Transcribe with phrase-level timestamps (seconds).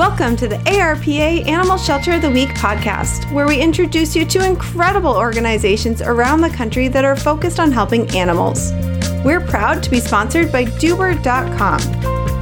[0.00, 4.42] Welcome to the ARPA Animal Shelter of the Week podcast, where we introduce you to
[4.46, 8.72] incredible organizations around the country that are focused on helping animals.
[9.22, 11.80] We're proud to be sponsored by Doobert.com.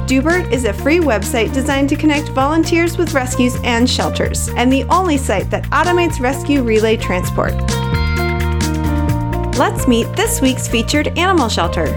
[0.07, 4.85] Doobert is a free website designed to connect volunteers with rescues and shelters, and the
[4.85, 7.55] only site that automates rescue relay transport.
[9.57, 11.87] Let's meet this week's featured animal shelter.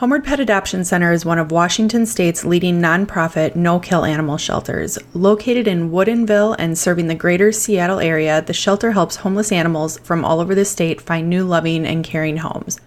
[0.00, 4.98] Homeward Pet Adoption Center is one of Washington State's leading nonprofit no kill animal shelters.
[5.12, 10.24] Located in Woodinville and serving the greater Seattle area, the shelter helps homeless animals from
[10.24, 12.80] all over the state find new loving and caring homes.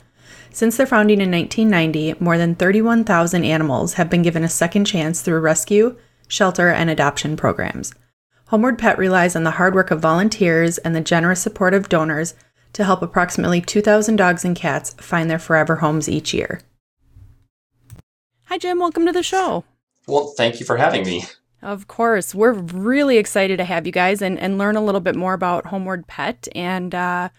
[0.50, 5.22] Since their founding in 1990, more than 31,000 animals have been given a second chance
[5.22, 5.96] through rescue,
[6.28, 7.94] shelter, and adoption programs.
[8.48, 12.34] Homeward Pet relies on the hard work of volunteers and the generous support of donors
[12.74, 16.60] to help approximately 2,000 dogs and cats find their forever homes each year.
[18.54, 18.78] Hi, Jim.
[18.78, 19.64] Welcome to the show.
[20.06, 21.24] Well, thank you for having me.
[21.64, 22.36] Of course.
[22.36, 25.66] We're really excited to have you guys and, and learn a little bit more about
[25.66, 27.30] Homeward Pet and uh,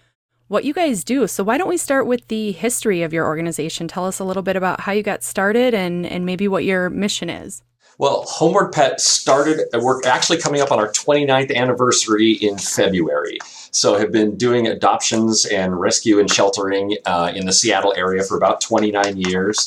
[0.49, 1.25] what you guys do.
[1.27, 3.87] So, why don't we start with the history of your organization?
[3.87, 6.89] Tell us a little bit about how you got started and, and maybe what your
[6.89, 7.63] mission is.
[7.97, 13.37] Well, Homeward Pet started, we're actually coming up on our 29th anniversary in February.
[13.71, 18.35] So, have been doing adoptions and rescue and sheltering uh, in the Seattle area for
[18.35, 19.65] about 29 years.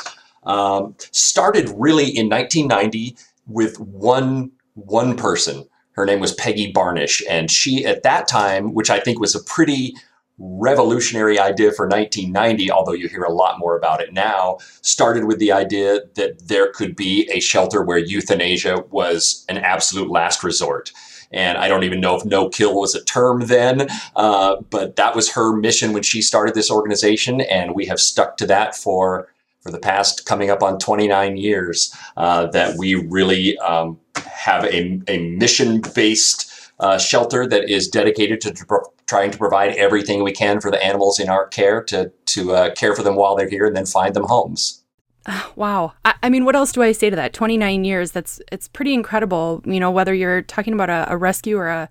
[0.49, 5.69] Um, started really in 1990 with one one person.
[5.93, 9.43] Her name was Peggy Barnish, and she at that time, which I think was a
[9.43, 9.95] pretty
[10.39, 15.39] revolutionary idea for 1990, although you hear a lot more about it now, started with
[15.39, 20.93] the idea that there could be a shelter where euthanasia was an absolute last resort.
[21.33, 25.15] And I don't even know if no kill was a term then, uh, but that
[25.15, 29.29] was her mission when she started this organization, and we have stuck to that for
[29.69, 34.99] for the past coming up on 29 years uh, that we really um, have a,
[35.09, 40.33] a mission based uh, shelter that is dedicated to, pro- trying to provide everything we
[40.33, 43.49] can for the animals in our care to, to uh, care for them while they're
[43.49, 44.83] here and then find them homes.
[45.55, 45.93] Wow.
[46.07, 47.35] I, I, mean, what else do I say to that?
[47.35, 51.59] 29 years, that's, it's pretty incredible, you know, whether you're talking about a, a rescue
[51.59, 51.91] or a,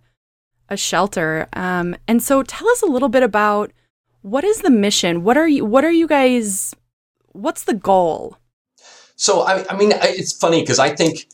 [0.69, 1.47] a shelter.
[1.53, 3.71] Um, and so tell us a little bit about
[4.21, 5.23] what is the mission?
[5.23, 6.73] What are you, what are you guys
[7.37, 8.37] what's the goal?
[9.15, 11.27] So, I, I mean, it's funny because I think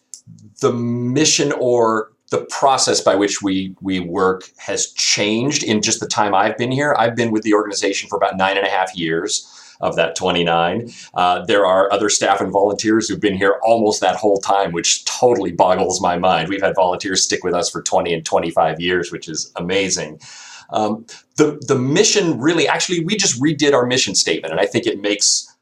[0.62, 6.08] the mission or the process by which we we work has changed in just the
[6.08, 6.96] time I've been here.
[6.98, 9.48] I've been with the organization for about nine and a half years
[9.82, 10.90] of that 29.
[11.14, 15.04] Uh, there are other staff and volunteers who've been here almost that whole time, which
[15.06, 16.48] totally boggles my mind.
[16.50, 20.20] We've had volunteers stick with us for 20 and 25 years, which is amazing.
[20.70, 21.06] Um,
[21.36, 25.00] the the mission really, actually, we just redid our mission statement, and I think it
[25.02, 25.53] makes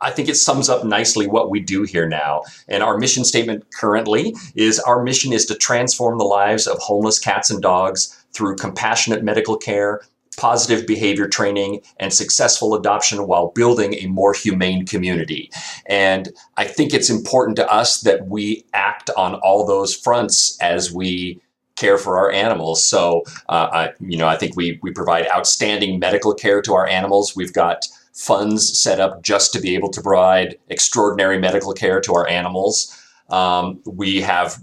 [0.00, 2.42] I think it sums up nicely what we do here now.
[2.66, 7.18] And our mission statement currently is our mission is to transform the lives of homeless
[7.18, 10.00] cats and dogs through compassionate medical care,
[10.36, 15.50] positive behavior training, and successful adoption while building a more humane community.
[15.86, 20.92] And I think it's important to us that we act on all those fronts as
[20.92, 21.40] we
[21.76, 22.84] care for our animals.
[22.84, 26.88] So, uh, I, you know, I think we we provide outstanding medical care to our
[26.88, 27.36] animals.
[27.36, 27.86] We've got
[28.18, 32.92] funds set up just to be able to provide extraordinary medical care to our animals.
[33.30, 34.60] Um, we have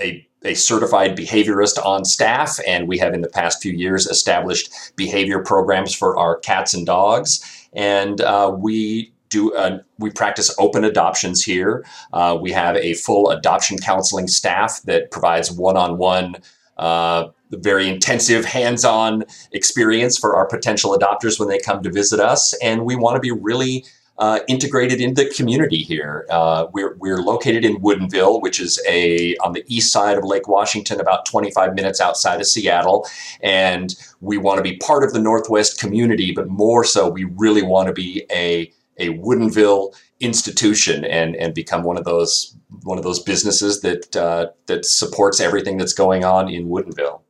[0.00, 4.70] a, a certified behaviorist on staff, and we have in the past few years established
[4.96, 7.68] behavior programs for our cats and dogs.
[7.74, 11.84] And uh, we do uh, we practice open adoptions here.
[12.12, 16.36] Uh, we have a full adoption counseling staff that provides one-on-one
[16.78, 22.52] uh, very intensive hands-on experience for our potential adopters when they come to visit us
[22.62, 23.84] and we want to be really
[24.18, 26.26] uh, integrated into the community here.
[26.30, 30.46] Uh, we're, we're located in Woodinville, which is a on the east side of Lake
[30.46, 33.06] Washington, about 25 minutes outside of Seattle,
[33.42, 37.62] and we want to be part of the Northwest community, but more so, we really
[37.62, 43.04] want to be a a Woodinville institution and and become one of those one of
[43.04, 47.23] those businesses that uh, that supports everything that's going on in Woodinville.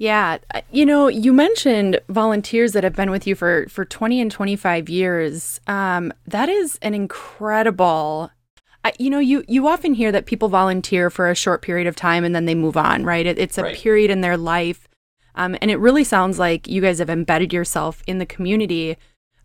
[0.00, 0.38] Yeah,
[0.72, 4.88] you know, you mentioned volunteers that have been with you for for 20 and 25
[4.88, 5.60] years.
[5.66, 8.30] Um, that is an incredible
[8.82, 11.96] I, you know, you you often hear that people volunteer for a short period of
[11.96, 13.26] time and then they move on, right?
[13.26, 13.76] It, it's a right.
[13.76, 14.88] period in their life,
[15.34, 18.96] um, and it really sounds like you guys have embedded yourself in the community,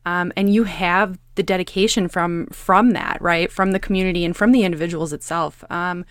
[0.06, 4.54] um, and you have the dedication from from that, right, from the community and from
[4.54, 5.66] the individuals itself.
[5.70, 6.06] Um,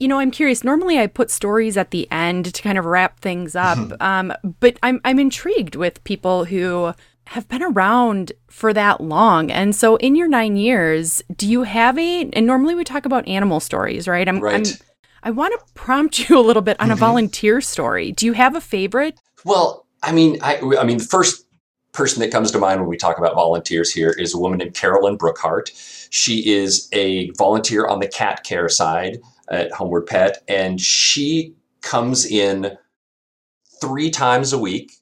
[0.00, 0.64] you know, I'm curious.
[0.64, 4.78] Normally, I put stories at the end to kind of wrap things up, um, but
[4.82, 6.92] I'm I'm intrigued with people who
[7.26, 9.52] have been around for that long.
[9.52, 13.28] And so in your 9 years, do you have a and normally we talk about
[13.28, 14.28] animal stories, right?
[14.28, 14.66] I'm, Right.
[14.66, 14.86] I'm
[15.22, 18.12] I want to prompt you a little bit on a volunteer story.
[18.12, 19.18] Do you have a favorite?
[19.44, 21.46] Well, I mean, I, I mean, the first
[21.92, 24.74] person that comes to mind when we talk about volunteers here is a woman named
[24.74, 25.70] Carolyn Brookhart.
[26.10, 29.18] She is a volunteer on the cat care side
[29.50, 32.76] at Homeward Pet, and she comes in
[33.80, 34.92] three times a week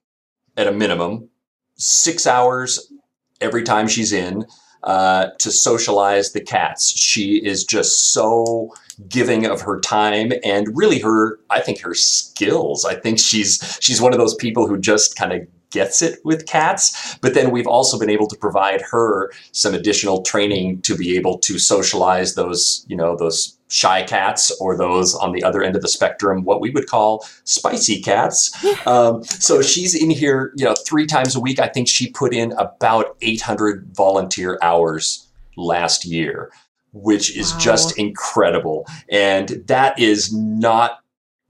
[0.56, 1.29] at a minimum,
[1.77, 2.93] six hours
[3.41, 4.47] every time she's in
[4.83, 6.89] uh, to socialize the cats.
[6.91, 8.73] She is just so
[9.09, 14.00] giving of her time and really her i think her skills i think she's she's
[14.00, 17.67] one of those people who just kind of gets it with cats but then we've
[17.67, 22.85] also been able to provide her some additional training to be able to socialize those
[22.89, 26.61] you know those shy cats or those on the other end of the spectrum what
[26.61, 28.53] we would call spicy cats
[28.87, 32.35] um, so she's in here you know three times a week i think she put
[32.35, 35.26] in about 800 volunteer hours
[35.56, 36.50] last year
[36.93, 37.59] which is Wow.
[37.59, 38.87] just incredible.
[39.11, 41.00] And that is not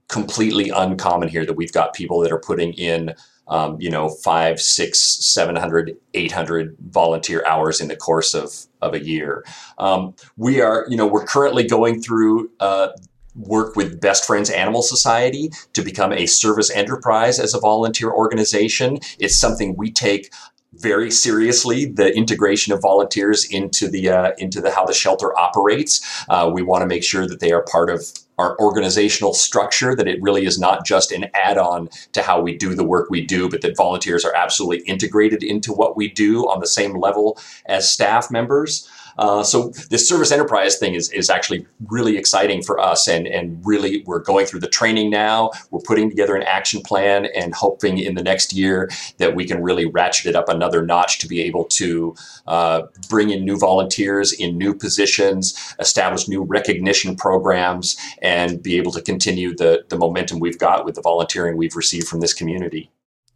[0.07, 3.13] completely uncommon here that we've got people that are putting in,
[3.47, 9.03] um, you know, five, six, 700, 800 volunteer hours in the course of, of a
[9.03, 9.45] year.
[9.77, 12.89] Um, we are, you know, we're currently going through, uh,
[13.35, 18.99] work with Best Friends Animal Society to become a service enterprise as a volunteer organization.
[19.17, 20.31] It's something we take
[20.73, 26.25] very seriously the integration of volunteers into the uh, into the how the shelter operates.
[26.29, 29.95] Uh, we want to make sure that they are part of our organizational structure.
[29.95, 33.25] That it really is not just an add-on to how we do the work we
[33.25, 37.39] do, but that volunteers are absolutely integrated into what we do on the same level
[37.65, 38.87] as staff members.
[39.17, 43.61] Uh, so this service enterprise thing is, is actually really exciting for us and, and
[43.65, 45.51] really we're going through the training now.
[45.71, 49.61] We're putting together an action plan and hoping in the next year that we can
[49.61, 52.15] really ratchet it up another notch to be able to
[52.47, 58.91] uh, bring in new volunteers in new positions establish new recognition programs and be able
[58.91, 62.91] to continue the, the momentum we've got with the volunteering we've received from this community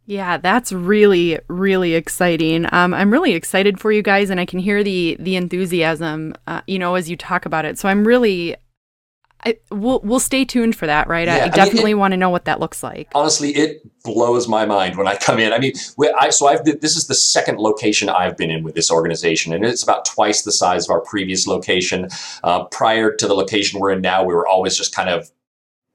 [0.06, 2.66] Yeah, that's really, really exciting.
[2.72, 6.60] Um, I'm really excited for you guys, and I can hear the the enthusiasm, uh,
[6.66, 7.78] you know, as you talk about it.
[7.78, 8.54] So I'm really,
[9.46, 11.26] I we'll we'll stay tuned for that, right?
[11.26, 13.08] Yeah, I I, mean, definitely it- want to know what that looks like.
[13.14, 15.54] honestly, it blows my mind when I come in.
[15.54, 15.72] I mean,
[16.18, 19.54] I, so I've been, this is the second location I've been in with this organization,
[19.54, 22.08] and it's about twice the size of our previous location.
[22.42, 25.30] Uh, prior to the location we're in now, we were always just kind of,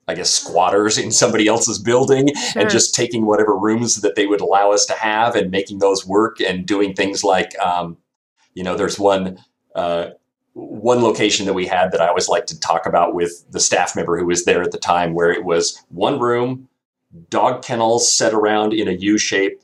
[0.10, 2.62] I guess, squatters in somebody else's building Sure.
[2.62, 6.06] and just taking whatever rooms that they would allow us to have and making those
[6.06, 7.98] work and doing things like, um,
[8.56, 9.40] you know, there's one.
[9.76, 10.10] Uh,
[10.54, 13.96] one location that we had that I always like to talk about with the staff
[13.96, 16.68] member who was there at the time, where it was one room,
[17.30, 19.62] dog kennels set around in a U shape,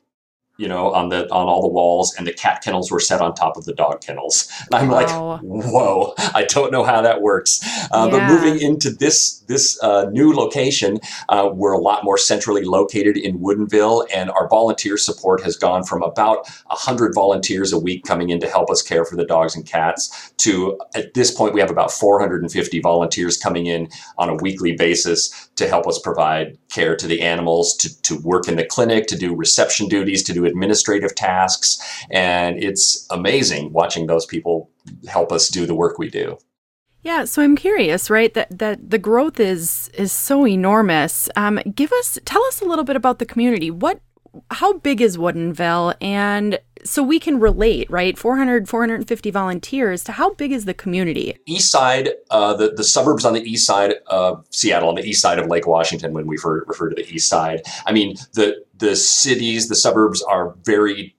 [0.57, 3.33] you know, on the on all the walls, and the cat kennels were set on
[3.33, 4.49] top of the dog kennels.
[4.71, 4.95] And I'm Wow.
[4.95, 7.59] like, whoa, I don't know how that works.
[7.91, 10.99] Uh, But moving into this this uh, new location,
[11.29, 15.83] uh, we're a lot more centrally located in Woodinville, and our volunteer support has gone
[15.83, 19.55] from about 100 volunteers a week coming in to help us care for the dogs
[19.55, 24.35] and cats to at this point we have about 450 volunteers coming in on a
[24.35, 28.65] weekly basis to help us provide care to the animals, to, to work in the
[28.65, 31.79] clinic, to do reception duties, to do administrative tasks.
[32.11, 34.69] And it's amazing watching those people
[35.07, 36.37] help us do the work we do.
[37.03, 38.33] Yeah, so I'm curious, right?
[38.33, 41.29] That that the growth is is so enormous.
[41.35, 43.69] Um, give us, tell us a little bit about the community.
[43.69, 43.99] What,
[44.49, 48.17] how big is Woodinville, and so we can relate, right?
[48.17, 51.37] 400, 450 volunteers to how big is the community?
[51.45, 55.21] East side, uh, the, the suburbs on the east side of Seattle, on the east
[55.21, 57.63] side of Lake Washington, when we refer, refer to the east side.
[57.85, 61.15] I mean, the, the cities, the suburbs are very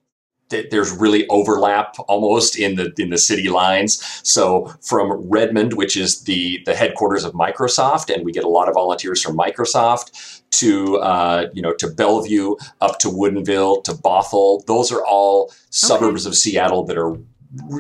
[0.49, 4.01] there's really overlap almost in the in the city lines.
[4.23, 8.69] So from Redmond, which is the the headquarters of Microsoft, and we get a lot
[8.69, 14.65] of volunteers from Microsoft, to uh, you know to Bellevue, up to Woodinville, to Bothell.
[14.67, 17.17] Those are all suburbs of Seattle that are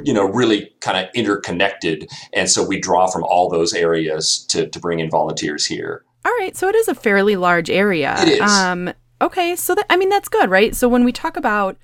[0.04, 4.68] you know really kind of interconnected, and so we draw from all those areas to
[4.68, 6.04] to bring in volunteers here.
[6.24, 8.16] All right, so it is a fairly large area.
[8.18, 8.40] It is.
[8.40, 10.74] Um, okay, so that I mean that's good, right?
[10.74, 11.76] So when we talk about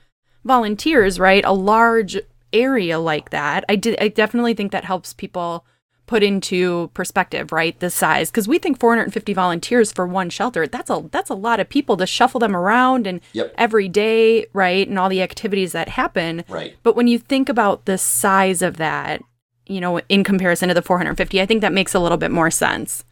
[0.45, 2.19] volunteers, right, a large
[2.53, 5.65] area like that, I did I definitely think that helps people
[6.13, 7.81] put into perspective, right?
[7.81, 10.67] The size because we think 450 volunteers for one shelter.
[10.67, 13.55] That's a that's a lot of people to shuffle them around and Yep.
[13.57, 16.45] every day, right, and all the activities that happen.
[16.51, 16.77] Right.
[16.83, 19.23] But when you think about the size of that,
[19.67, 22.51] you know, in comparison to the 450, I think that makes a little bit more
[22.51, 23.05] sense.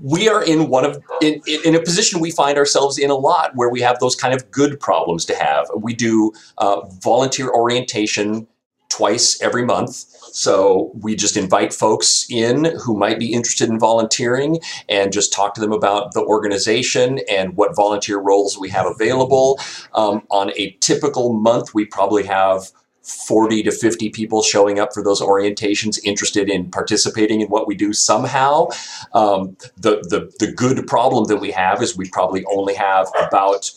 [0.00, 3.50] we are in one of in, in a position we find ourselves in a lot
[3.54, 8.46] where we have those kind of good problems to have we do uh, volunteer orientation
[8.88, 10.04] twice every month
[10.36, 15.54] so we just invite folks in who might be interested in volunteering and just talk
[15.54, 19.58] to them about the organization and what volunteer roles we have available
[19.94, 22.70] um, on a typical month we probably have
[23.02, 27.74] 40 to 50 people showing up for those orientations interested in participating in what we
[27.74, 28.66] do somehow.
[29.14, 33.70] Um, the, the, the good problem that we have is we probably only have about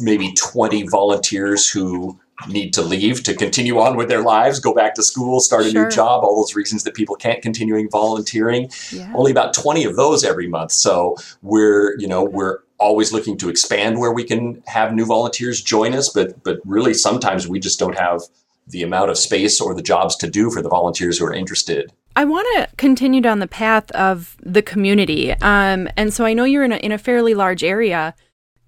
[0.00, 2.18] maybe 20 volunteers who
[2.48, 5.70] need to leave to continue on with their lives, go back to school, start a
[5.70, 5.84] sure.
[5.84, 8.70] new job, all those reasons that people can't continuing volunteering.
[8.92, 9.12] Yeah.
[9.14, 10.72] Only about 20 of those every month.
[10.72, 15.62] So we're, you know, we're always looking to expand where we can have new volunteers
[15.62, 18.20] join us, but but really sometimes we just don't have
[18.68, 21.92] the amount of space or the jobs to do for the volunteers who are interested.
[22.16, 25.32] I want to continue down the path of the community.
[25.32, 28.14] Um, and so I know you're in a, in a fairly large area.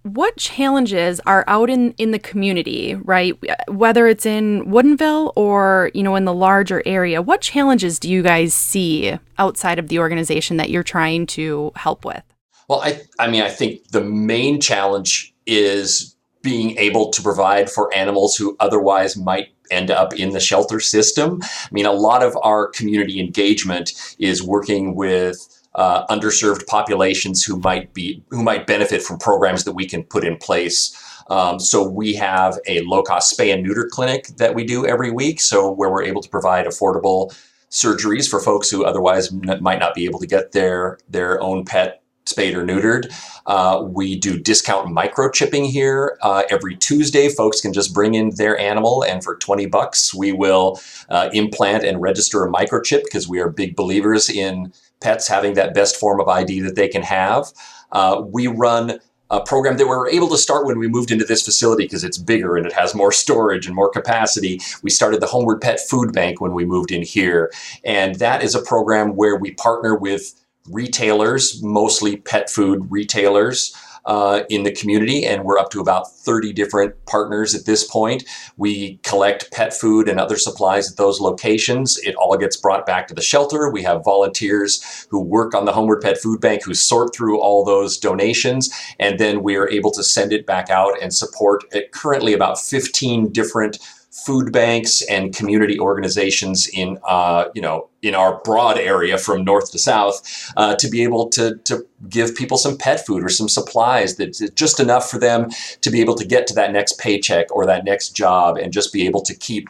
[0.09, 3.39] What challenges are out in, in the community, right?
[3.69, 8.23] Whether it's in Woodinville or, you know, in the larger area, what challenges do you
[8.23, 12.23] guys see outside of the organization that you're trying to help with?
[12.69, 17.95] Well, I, I mean, I think the main challenge is being able to provide for
[17.95, 21.41] animals who otherwise might end up in the shelter system.
[21.43, 27.59] I mean, a lot of our community engagement is working with uh, underserved populations who
[27.61, 30.95] might be who might benefit from programs that we can put in place.
[31.31, 35.41] Um, so we have a low-cost spay and neuter clinic that we do every week.
[35.41, 37.33] So where we're able to provide affordable
[37.71, 41.65] surgeries for folks who otherwise n- might not be able to get their their own
[41.65, 43.07] pet spayed or neutered.
[43.47, 47.29] Uh, we do discount microchipping here uh, every Tuesday.
[47.29, 51.85] Folks can just bring in their animal, and for 20 bucks, we will uh, implant
[51.85, 56.21] and register a microchip because we are big believers in pets having that best form
[56.21, 57.47] of ID that they can have.
[57.93, 59.01] Uh, we run
[59.31, 62.03] a program that we were able to start when we moved into this facility because
[62.03, 64.61] it's bigger and it has more storage and more capacity.
[64.83, 67.53] We started the Homeward Pet Food Bank when we moved in here.
[67.85, 70.35] And that is a program where we partner with
[70.71, 73.75] retailers, mostly pet food retailers.
[74.09, 78.25] Uh, in the community, and we're up to about 30 different partners at this point.
[78.57, 81.99] We collect pet food and other supplies at those locations.
[81.99, 83.69] It all gets brought back to the shelter.
[83.69, 87.67] We have volunteers who work on the Homeward Pet Food Bank who sort through all
[87.67, 92.33] those donations, and then we are able to send it back out and support currently
[92.33, 93.79] about 15 different
[94.25, 99.71] food banks and community organizations in uh, you know in our broad area from north
[99.73, 103.49] to south uh, to be able to to give people some pet food or some
[103.49, 105.49] supplies that's just enough for them
[105.81, 108.93] to be able to get to that next paycheck or that next job and just
[108.93, 109.69] be able to keep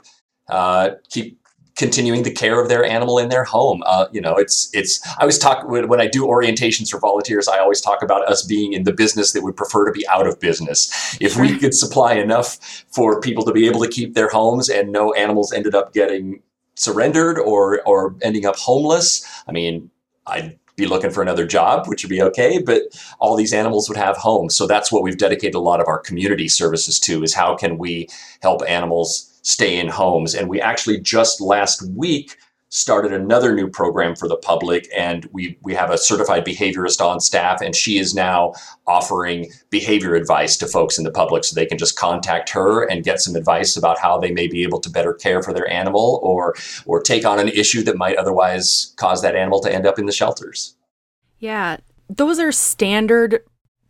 [0.49, 1.39] uh, keep
[1.79, 3.83] continuing the care of their animal in their home.
[3.87, 5.01] Uh, you know, it's it's.
[5.17, 7.49] I always talk when, when I do orientations for volunteers.
[7.49, 10.27] I always talk about us being in the business that would prefer to be out
[10.27, 11.17] of business.
[11.21, 12.59] If we could supply enough
[12.91, 16.43] for people to be able to keep their homes and no animals ended up getting
[16.75, 19.91] surrendered or or ending up homeless, I mean,
[20.27, 22.83] I'd be looking for another job, which would be okay, but
[23.19, 24.55] all these animals would have homes.
[24.55, 27.79] So that's what we've dedicated a lot of our community services to is how can
[27.79, 28.09] we
[28.43, 30.35] help animals stay in homes.
[30.35, 32.37] And we actually just last week
[32.69, 37.19] started another new program for the public and we we have a certified behaviorist on
[37.19, 38.53] staff and she is now
[38.87, 43.05] offering behavior advice to folks in the public so they can just contact her and
[43.05, 46.21] get some advice about how they may be able to better care for their animal
[46.23, 49.99] or or take on an issue that might otherwise cause that animal to end up
[49.99, 50.77] in the shelters.
[51.39, 51.79] Yeah,
[52.11, 53.41] those are standard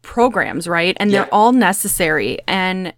[0.03, 0.97] programs, right?
[1.01, 2.95] And they're all necessary and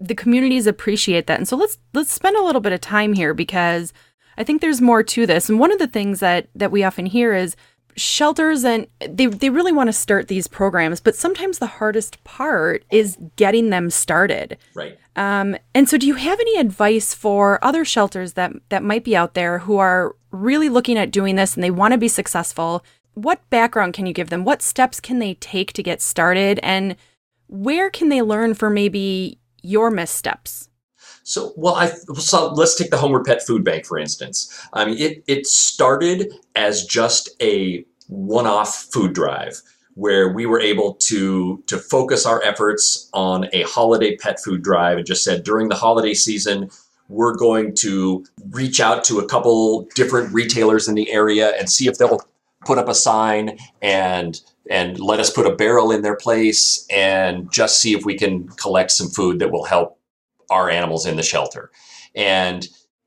[0.00, 1.38] the communities appreciate that.
[1.38, 3.92] And so let's let's spend a little bit of time here because
[4.36, 5.48] I think there's more to this.
[5.48, 7.56] And one of the things that that we often hear is
[7.96, 12.84] shelters and they they really want to start these programs, but sometimes the hardest part
[12.90, 14.58] is getting them started.
[14.74, 14.98] Right.
[15.16, 19.16] Um, and so do you have any advice for other shelters that that might be
[19.16, 22.84] out there who are really looking at doing this and they want to be successful?
[23.14, 24.44] What background can you give them?
[24.44, 26.96] What steps can they take to get started and
[27.46, 30.68] where can they learn for maybe your missteps?
[31.22, 31.86] So, well, I
[32.18, 34.68] so let's take the Homeward Pet Food Bank for instance.
[34.72, 39.62] I mean, it it started as just a one-off food drive
[39.94, 44.98] where we were able to to focus our efforts on a holiday pet food drive
[44.98, 46.68] and just said during the holiday season
[47.08, 51.86] we're going to reach out to a couple different retailers in the area and see
[51.86, 52.20] if they'll
[52.64, 54.40] put up a sign and
[54.70, 58.48] and let us put a barrel in their place and just see if we can
[58.48, 59.98] collect some food that will help
[60.48, 61.70] our animals in the shelter.
[62.14, 62.66] And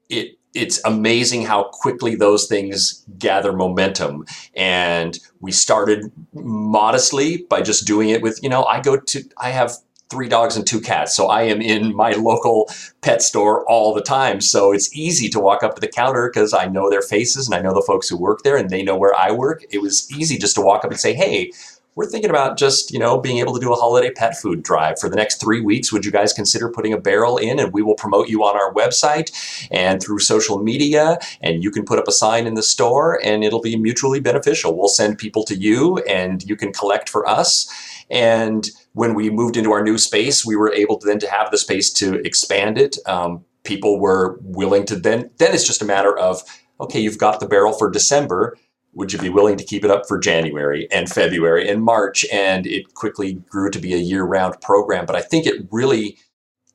[0.10, 4.26] it it's amazing how quickly those things gather momentum.
[4.56, 9.52] And we started modestly by just doing it with, you know, I go to, I
[9.52, 9.74] have
[10.10, 11.16] three dogs and two cats.
[11.16, 12.70] So I am in my local
[13.02, 14.42] pet store all the time.
[14.42, 17.56] So it's easy to walk up to the counter because I know their faces and
[17.56, 19.64] I know the folks who work there and they know where I work.
[19.70, 21.52] It was easy just to walk up and say, hey,
[21.98, 25.00] we're thinking about just you know being able to do a holiday pet food drive
[25.00, 27.82] for the next three weeks would you guys consider putting a barrel in and we
[27.82, 29.32] will promote you on our website
[29.72, 33.44] and through social media and you can put up a sign in the store and
[33.44, 37.68] it'll be mutually beneficial we'll send people to you and you can collect for us
[38.10, 41.52] and when we moved into our new space we were able to then to have
[41.52, 45.86] the space to expand it um, people were willing to then then it's just a
[45.86, 46.42] matter of
[46.80, 48.56] okay you've got the barrel for december
[48.98, 52.26] would you be willing to keep it up for January and February and March?
[52.34, 55.06] And it quickly grew to be a year round program.
[55.06, 56.18] But I think it really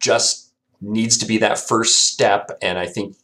[0.01, 2.53] just needs to be that first step.
[2.63, 3.17] And I think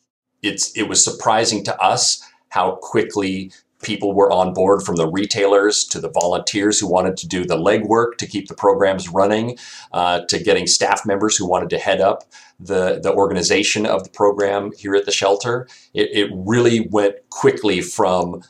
[0.42, 5.84] it's it was surprising to us how quickly people were on board from the retailers
[5.84, 9.56] to the volunteers who wanted to do the legwork to keep the programs running
[9.92, 12.24] uh, to getting staff members who wanted to head up
[12.58, 15.68] the, the organization of the program here at the shelter.
[15.94, 18.42] It, it really went quickly from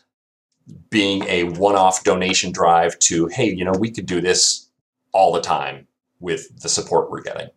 [0.91, 4.69] being a one-off donation drive to hey you know we could do this
[5.13, 5.87] all the time
[6.21, 7.49] with the support we're getting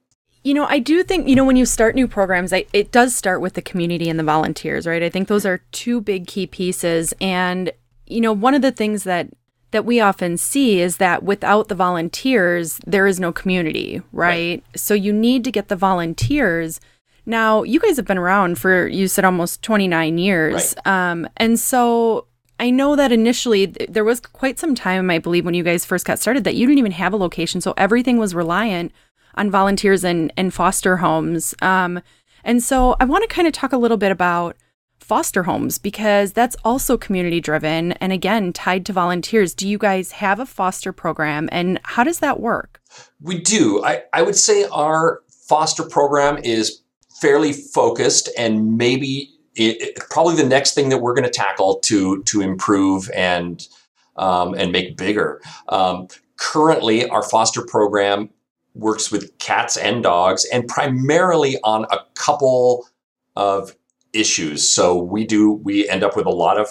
[0.43, 3.15] you know i do think you know when you start new programs I, it does
[3.15, 6.48] start with the community and the volunteers right i think those are two big key
[6.48, 7.71] pieces and
[8.07, 9.29] you know one of the things that
[9.71, 14.63] that we often see is that without the volunteers there is no community right, right.
[14.75, 16.79] so you need to get the volunteers
[17.25, 21.12] now you guys have been around for you said almost 29 years right.
[21.12, 22.25] um, and so
[22.60, 26.05] I know that initially there was quite some time, I believe, when you guys first
[26.05, 27.60] got started that you didn't even have a location.
[27.60, 28.91] So everything was reliant
[29.35, 31.53] on volunteers and, and foster homes.
[31.61, 32.01] Um,
[32.43, 34.57] and so I want to kind of talk a little bit about
[35.00, 39.53] foster homes because that's also community driven and again tied to volunteers.
[39.53, 42.81] Do you guys have a foster program and how does that work?
[43.21, 43.83] We do.
[43.83, 46.81] I, I would say our foster program is
[47.19, 51.79] fairly focused and maybe it, it, probably the next thing that we're going to tackle
[51.79, 53.67] to to improve and
[54.15, 55.41] um, and make bigger.
[55.70, 58.29] Um, currently, our foster program
[58.74, 62.88] works with cats and dogs, and primarily on a couple
[63.36, 63.75] of
[64.14, 64.72] issues.
[64.72, 66.70] So we do we end up with a lot of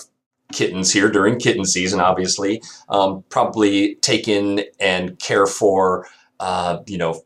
[0.52, 2.00] kittens here during kitten season.
[2.00, 6.06] Obviously, um, probably take in and care for
[6.38, 7.22] uh, you know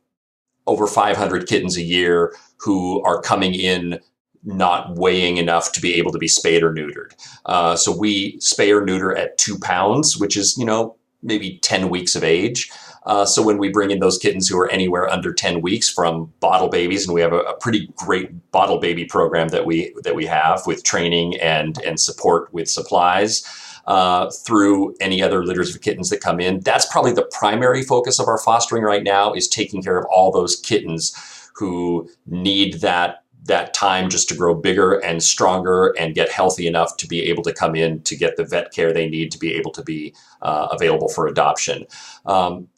[0.67, 4.01] over 500 kittens a year who are coming in
[4.45, 7.13] not weighing enough to be able to be spayed or neutered.
[7.47, 11.89] Uh, so we spay or neuter at two pounds, which is, you know, maybe 10
[11.89, 12.71] weeks of age.
[13.07, 16.33] Uh, so when we bring in those kittens who are anywhere under 10 weeks from
[16.41, 20.15] bottle babies, and we have a, a, pretty great bottle baby program that we that
[20.15, 23.45] we have with training and and support with supplies.
[23.87, 26.59] Uh, through any other litters of kittens that come in.
[26.61, 30.33] That's probably the primary focus of our fostering right now is taking care of all
[30.33, 31.15] those kittens
[31.55, 36.97] who need that that time just to grow bigger and stronger and get healthy enough
[36.97, 39.53] to be able to come in to get the vet care they need to be
[39.53, 41.85] able to be uh, available for adoption.
[42.25, 42.69] Um,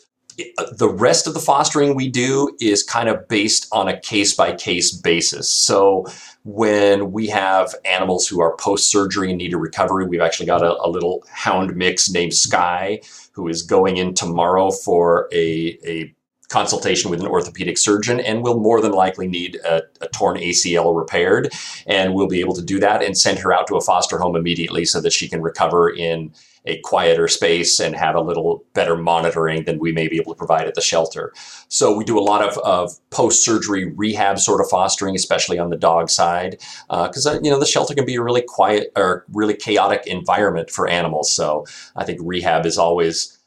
[0.59, 4.35] Uh, the rest of the fostering we do is kind of based on a case
[4.35, 5.49] by case basis.
[5.49, 6.07] So
[6.45, 10.63] when we have animals who are post surgery and need a recovery, we've actually got
[10.63, 13.01] a, a, little hound mix named Sky
[13.33, 16.15] who is going in tomorrow for a, a
[16.49, 20.97] consultation with an orthopedic surgeon and will more than likely need a, a, torn ACL
[20.97, 21.53] repaired.
[21.87, 24.37] And we'll be able to do that and send her out to a foster home
[24.37, 26.33] immediately so that she can recover in
[26.67, 30.39] a quieter space and have a little better monitoring than we may be able to
[30.39, 31.33] provide at the shelter.
[31.69, 35.77] So we do a lot of, of post-surgery rehab sort of fostering, especially on the
[35.77, 39.25] dog side, because uh, uh, you know the shelter can be a really quiet or
[39.33, 41.33] really chaotic environment for animals.
[41.33, 43.39] So I think rehab is always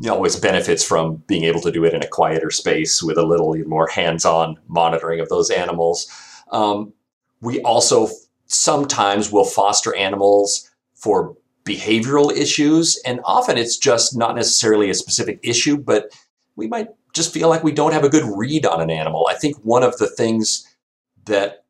[0.00, 3.18] you know, always benefits from being able to do it in a quieter space with
[3.18, 6.08] a little more hands-on monitoring of those animals.
[6.50, 6.94] Um,
[7.42, 8.08] we also
[8.46, 15.38] sometimes will foster animals for behavioral issues, and often it's just not necessarily a specific
[15.42, 16.10] issue, but
[16.56, 19.26] we might just feel like we don't have a good read on an animal.
[19.28, 20.66] I think one of the things
[21.26, 21.64] that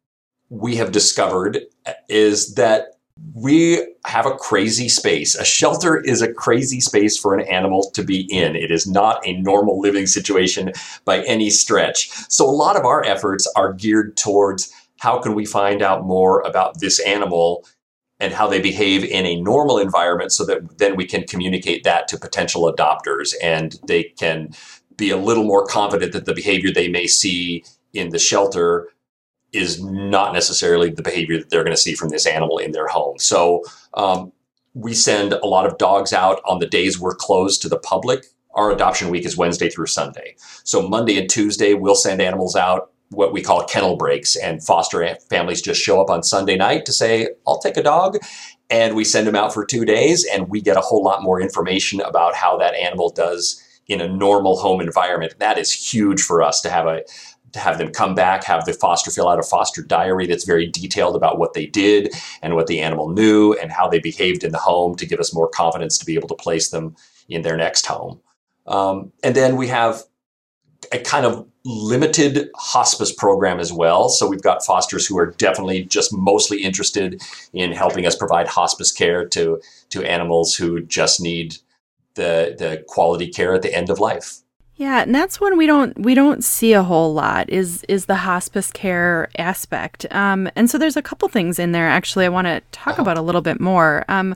[0.48, 1.60] we have discovered
[2.08, 2.96] is that
[3.34, 5.34] we have a crazy space.
[5.34, 8.56] A shelter is a crazy space for an animal to be in.
[8.56, 10.72] It is not a normal living situation
[11.04, 12.10] by any stretch.
[12.28, 16.40] So a lot of our efforts are geared towards how can we find out more
[16.40, 17.66] about this animal
[18.20, 22.06] and how they behave in a normal environment so that then we can communicate that
[22.08, 24.50] to potential adopters and they can
[24.96, 28.88] be a little more confident that the behavior they may see in the shelter
[29.52, 32.86] is not necessarily the behavior that they're going to see from this animal in their
[32.86, 33.18] home.
[33.18, 34.32] So um,
[34.74, 38.26] we send a lot of dogs out on the days we're closed to the public.
[38.54, 40.36] Our adoption week is Wednesday through Sunday.
[40.62, 45.16] So Monday and Tuesday, we'll send animals out what we call kennel breaks, and foster
[45.28, 48.18] families just show up on Sunday night to say, I'll take a dog.
[48.70, 51.40] And we send them out for two days, and we get a whole lot more
[51.40, 55.34] information about how that animal does in a normal home environment.
[55.40, 57.02] That is huge for us to have a
[57.52, 60.68] to have them come back, have the foster fill out a foster diary that's very
[60.68, 64.52] detailed about what they did and what the animal knew and how they behaved in
[64.52, 66.94] the home to give us more confidence to be able to place them
[67.28, 68.20] in their next home.
[68.68, 70.04] Um, and then we have
[70.92, 74.08] a kind of limited hospice program as well.
[74.08, 77.22] So we've got fosters who are definitely just mostly interested
[77.52, 81.56] in helping us provide hospice care to to animals who just need
[82.14, 84.38] the the quality care at the end of life.
[84.76, 88.16] Yeah, and that's one we don't we don't see a whole lot is is the
[88.16, 90.06] hospice care aspect.
[90.10, 93.02] Um, and so there's a couple things in there actually I want to talk uh-huh.
[93.02, 94.04] about a little bit more.
[94.08, 94.34] Um,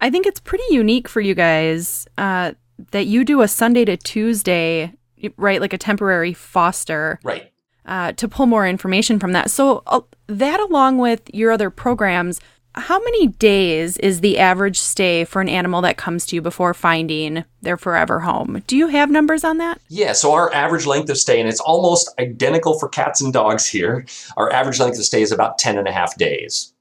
[0.00, 2.52] I think it's pretty unique for you guys uh,
[2.90, 4.92] that you do a Sunday to Tuesday,
[5.36, 5.60] right?
[5.60, 7.50] Like a temporary foster, right?
[7.86, 9.50] Uh, to pull more information from that.
[9.50, 12.40] So uh, that, along with your other programs,
[12.76, 16.74] how many days is the average stay for an animal that comes to you before
[16.74, 18.62] finding their forever home?
[18.66, 19.80] Do you have numbers on that?
[19.88, 23.66] Yeah, so our average length of stay, and it's almost identical for cats and dogs
[23.66, 24.06] here,
[24.36, 26.72] our average length of stay is about 10 and a half days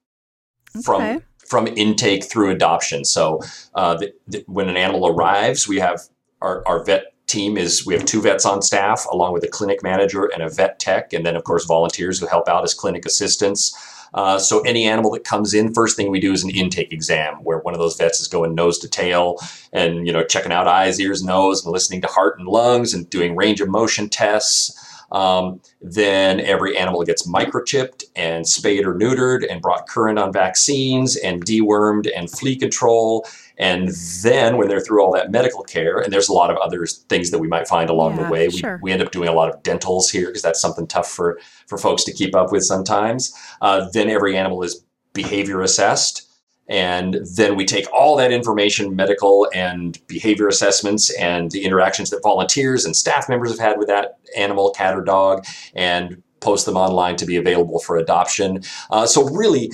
[0.75, 0.83] okay.
[0.83, 3.05] from from intake through adoption.
[3.05, 3.41] So
[3.75, 6.01] uh, the, the, when an animal arrives, we have
[6.41, 9.81] our, our vet team is we have two vets on staff along with a clinic
[9.81, 13.05] manager and a vet tech and then of course volunteers who help out as clinic
[13.05, 13.73] assistants
[14.13, 17.35] uh, so any animal that comes in, first thing we do is an intake exam
[17.43, 19.37] where one of those vets is going nose to tail
[19.71, 23.09] and you know checking out eyes, ears, nose, and listening to heart and lungs and
[23.09, 24.79] doing range of motion tests.
[25.13, 31.15] Um, then every animal gets microchipped and spayed or neutered and brought current on vaccines
[31.15, 33.25] and dewormed and flea control.
[33.57, 33.89] And
[34.23, 37.29] then when they're through all that medical care, and there's a lot of other things
[37.29, 38.79] that we might find along yeah, the way, we, sure.
[38.81, 41.77] we end up doing a lot of dentals here because that's something tough for, for
[41.77, 43.33] folks to keep up with sometimes.
[43.61, 46.27] Uh, then every animal is behavior assessed.
[46.69, 52.23] And then we take all that information, medical and behavior assessments, and the interactions that
[52.23, 55.45] volunteers and staff members have had with that animal, cat or dog,
[55.75, 58.61] and post them online to be available for adoption.
[58.91, 59.71] Uh, so, really,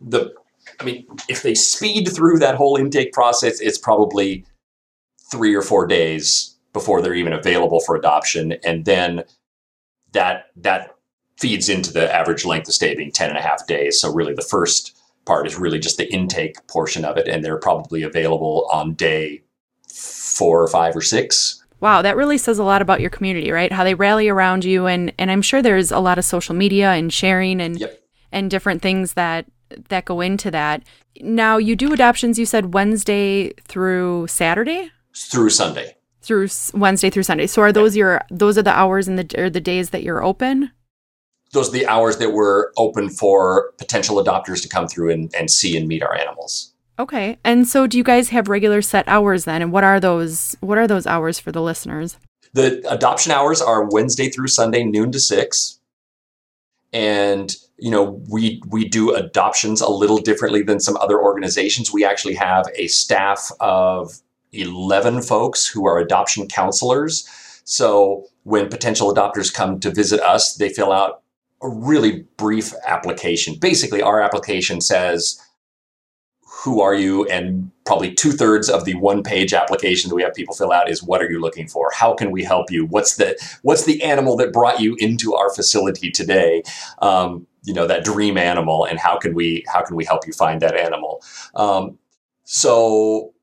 [0.00, 0.32] the
[0.80, 4.44] I mean, if they speed through that whole intake process, it's probably
[5.30, 9.24] three or four days before they're even available for adoption, and then
[10.12, 10.96] that that
[11.38, 14.00] feeds into the average length of stay being 10 and a half days.
[14.00, 17.58] So, really, the first part is really just the intake portion of it, and they're
[17.58, 19.42] probably available on day
[19.88, 21.62] four or five or six.
[21.80, 23.70] Wow, that really says a lot about your community, right?
[23.70, 26.92] How they rally around you, and and I'm sure there's a lot of social media
[26.92, 28.02] and sharing and yep.
[28.32, 29.46] and different things that
[29.88, 30.82] that go into that.
[31.20, 32.38] Now you do adoptions.
[32.38, 34.90] You said Wednesday through Saturday.
[35.14, 35.96] Through Sunday.
[36.22, 37.46] Through Wednesday through Sunday.
[37.46, 40.24] So are those your those are the hours and the or the days that you're
[40.24, 40.70] open?
[41.54, 45.50] Those are the hours that we're open for potential adopters to come through and, and
[45.50, 46.74] see and meet our animals.
[46.98, 47.38] Okay.
[47.44, 49.62] And so do you guys have regular set hours then?
[49.62, 52.18] And what are those what are those hours for the listeners?
[52.52, 55.80] The adoption hours are Wednesday through Sunday, noon to six.
[56.92, 61.92] And you know, we we do adoptions a little differently than some other organizations.
[61.92, 64.20] We actually have a staff of
[64.52, 67.28] 11 folks who are adoption counselors.
[67.64, 71.23] So when potential adopters come to visit us, they fill out
[71.64, 73.56] a really brief application.
[73.58, 75.40] Basically, our application says,
[76.64, 77.26] who are you?
[77.26, 80.88] And probably two thirds of the one page application that we have people fill out
[80.88, 81.90] is what are you looking for?
[81.92, 82.86] How can we help you?
[82.86, 86.62] What's the what's the animal that brought you into our facility today?
[87.02, 90.32] Um, you know that dream animal, and how can we how can we help you
[90.32, 91.22] find that animal?
[91.54, 91.98] Um,
[92.44, 93.33] so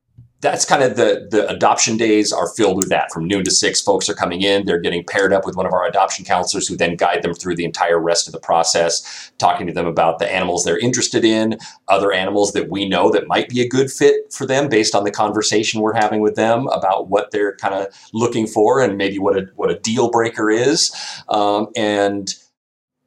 [0.42, 3.12] that's kind of the the adoption days are filled with that.
[3.12, 5.74] From noon to six folks are coming in they're getting paired up with one of
[5.74, 9.68] our adoption counselors who then guide them through the entire rest of the process talking
[9.68, 13.50] to them about the animals they're interested in other animals that we know that might
[13.50, 17.10] be a good fit for them based on the conversation we're having with them about
[17.10, 20.94] what they're kind of looking for and maybe what a what a deal breaker is.
[21.30, 22.34] Um, and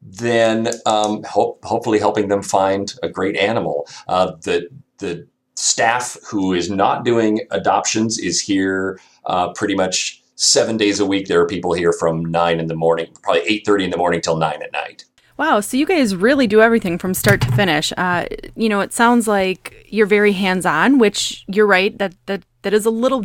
[0.02, 4.68] then um, hopefully helping them find a great animal uh, the
[4.98, 11.06] the staff who is not doing adoptions is here uh, pretty much seven days a
[11.06, 11.28] week.
[11.28, 14.20] There are people here from nine in the morning, probably eight thirty in the morning
[14.20, 15.04] till nine at night.
[15.36, 17.92] Wow, so you guys really do everything from start to finish.
[17.96, 22.72] Uh, you know, it sounds like you're very hands-on, which you're right that that that
[22.72, 23.24] is a little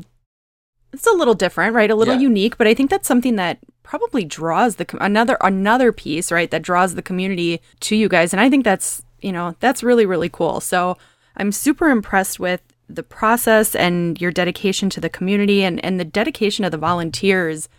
[0.92, 1.92] it's a little different, right?
[1.92, 2.22] A little yeah.
[2.22, 6.50] unique, but I think that's something that probably draws the another another piece, right?
[6.50, 8.34] That draws the community to you guys.
[8.34, 10.62] And I think that's, you know, that's really really cool.
[10.62, 10.98] So,
[11.38, 16.06] I'm super impressed with the process and your dedication to the community and, and the
[16.06, 17.70] dedication of the volunteers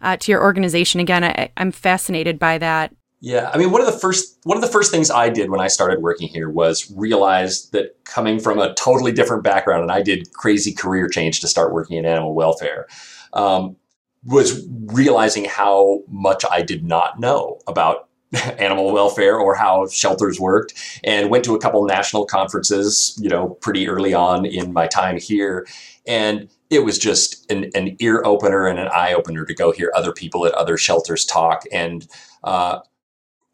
[0.00, 1.00] uh, to your organization.
[1.00, 2.94] Again, I, I'm fascinated by that.
[3.22, 5.60] Yeah, I mean, one of the first one of the first things I did when
[5.60, 10.00] I started working here was realize that coming from a totally different background, and I
[10.00, 12.86] did crazy career change to start working in animal welfare,
[13.34, 13.76] um,
[14.24, 18.08] was realizing how much I did not know about
[18.58, 23.50] animal welfare or how shelters worked, and went to a couple national conferences, you know,
[23.60, 25.66] pretty early on in my time here,
[26.06, 29.90] and it was just an, an ear opener and an eye opener to go hear
[29.94, 32.06] other people at other shelters talk and.
[32.44, 32.78] Uh,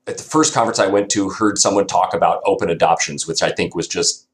[0.06, 3.50] at the first conference I went to, heard someone talk about open adoptions, which I
[3.50, 4.28] think was just,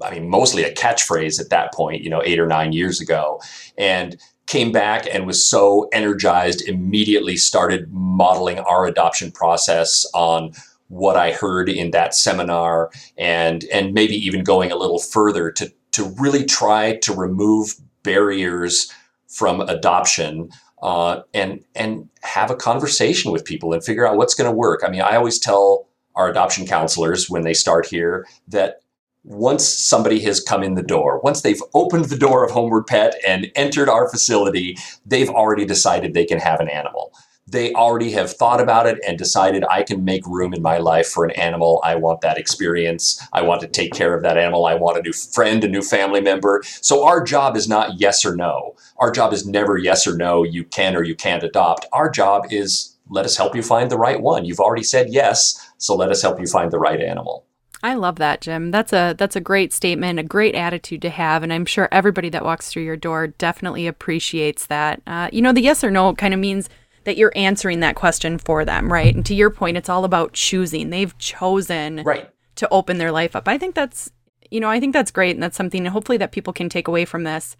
[0.00, 3.40] I mean, mostly a catchphrase at that point, you know, eight or nine years ago.
[3.76, 10.52] And came back and was so energized, immediately started modeling our adoption process on
[10.88, 15.72] what I heard in that seminar and and maybe even going a little further to
[15.92, 18.92] to really try to remove barriers
[19.26, 20.50] from adoption
[20.82, 24.82] uh, and and have a conversation with people and figure out what's going to work.
[24.86, 28.80] I mean, I always tell our adoption counselors when they start here that
[29.26, 33.14] once somebody has come in the door, once they've opened the door of Homeward Pet
[33.26, 37.12] and entered our facility, they've already decided they can have an animal
[37.48, 41.06] they already have thought about it and decided I can make room in my life
[41.06, 41.80] for an animal.
[41.84, 43.24] I want that experience.
[43.32, 44.66] I want to take care of that animal.
[44.66, 46.62] I want a new friend, a new family member.
[46.64, 48.74] So our job is not yes or no.
[48.98, 51.86] Our job is never yes or no, you can or you can't adopt.
[51.92, 54.44] Our job is let us help you find the right one.
[54.44, 57.46] You've already said yes, so let us help you find the right animal.
[57.86, 58.72] I love that, Jim.
[58.72, 62.28] That's a that's a great statement, a great attitude to have, and I'm sure everybody
[62.30, 65.00] that walks through your door definitely appreciates that.
[65.06, 66.68] Uh, you know, the yes or no kind of means
[67.04, 69.14] that you're answering that question for them, right?
[69.14, 70.90] And to your point, it's all about choosing.
[70.90, 72.28] They've chosen right.
[72.56, 73.46] to open their life up.
[73.46, 74.10] I think that's,
[74.50, 77.04] you know, I think that's great, and that's something hopefully that people can take away
[77.04, 77.56] from this.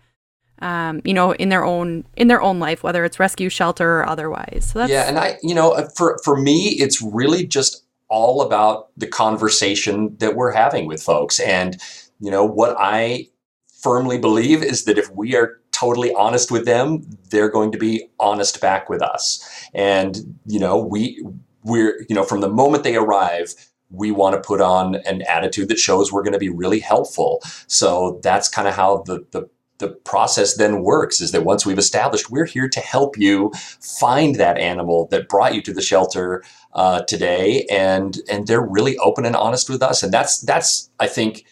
[0.59, 4.09] Um, you know, in their own in their own life, whether it's rescue shelter or
[4.09, 4.71] otherwise.
[4.73, 8.88] So yeah, and I, you know, uh, for for me, it's really just all about
[8.97, 11.77] the conversation that we're having with folks, and
[12.21, 13.29] you know, what I
[13.81, 18.09] firmly believe is that if we are totally honest with them, they're going to be
[18.19, 19.69] honest back with us.
[19.75, 21.23] And, you know, we,
[21.62, 23.55] we're, you know, from the moment they arrive,
[23.90, 27.42] we want to put on an attitude that shows we're going to be really helpful.
[27.66, 31.79] So that's kind of how the, the, the process then works is that once we've
[31.79, 36.43] established we're here to help you find that animal that brought you to the shelter
[36.77, 37.67] uh, today.
[37.71, 40.03] And and they're really open and honest with us.
[40.03, 41.45] And that's that's i think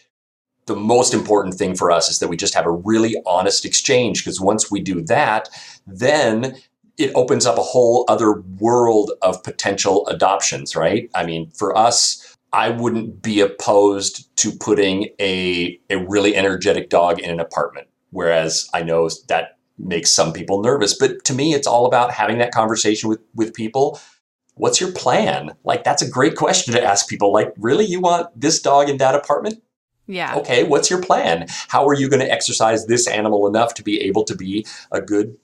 [0.67, 4.25] the most important thing for us is that we just have a really honest exchange.
[4.25, 5.49] Because once we do that,
[5.87, 6.57] then
[6.97, 11.11] it opens up a whole other world of potential adoptions, right?
[11.15, 17.19] I mean, for us, I wouldn't be opposed to putting a, a really energetic dog
[17.19, 20.97] in an apartment, whereas I know that makes some people nervous.
[20.97, 24.01] But to me, it's all about having that conversation with, with people.
[24.55, 25.57] What's your plan?
[25.65, 27.33] Like, that's a great question to ask people.
[27.33, 29.61] Like, really, you want this dog in that apartment?
[30.07, 30.37] Yeah.
[30.37, 31.47] Okay, what's your plan?
[31.69, 35.01] How are you going to exercise this animal enough to be able to be a
[35.01, 35.37] good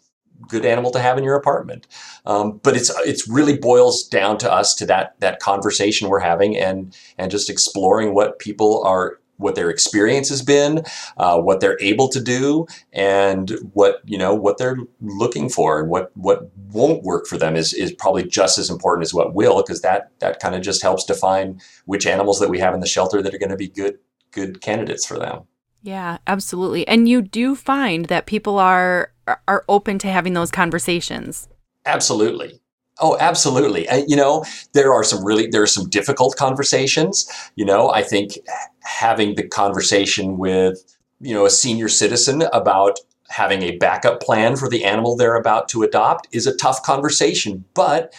[0.48, 1.86] good animal to have in your apartment?
[2.24, 6.56] Um, but it's it's really boils down to us to that that conversation we're having
[6.56, 10.84] and and just exploring what people are what their experience has been,
[11.16, 15.90] uh, what they're able to do, and what you know what they're looking for, and
[15.90, 19.62] what what won't work for them is is probably just as important as what will,
[19.62, 22.86] because that that kind of just helps define which animals that we have in the
[22.86, 23.98] shelter that are going to be good
[24.30, 25.42] good candidates for them.
[25.82, 26.86] Yeah, absolutely.
[26.86, 29.12] And you do find that people are
[29.48, 31.48] are open to having those conversations.
[31.86, 32.60] Absolutely.
[33.00, 33.88] Oh, absolutely.
[34.06, 37.28] you know, there are some really there are some difficult conversations.
[37.56, 38.38] You know, I think
[38.82, 40.84] having the conversation with
[41.20, 42.98] you know a senior citizen about
[43.30, 47.64] having a backup plan for the animal they're about to adopt is a tough conversation,
[47.74, 48.12] but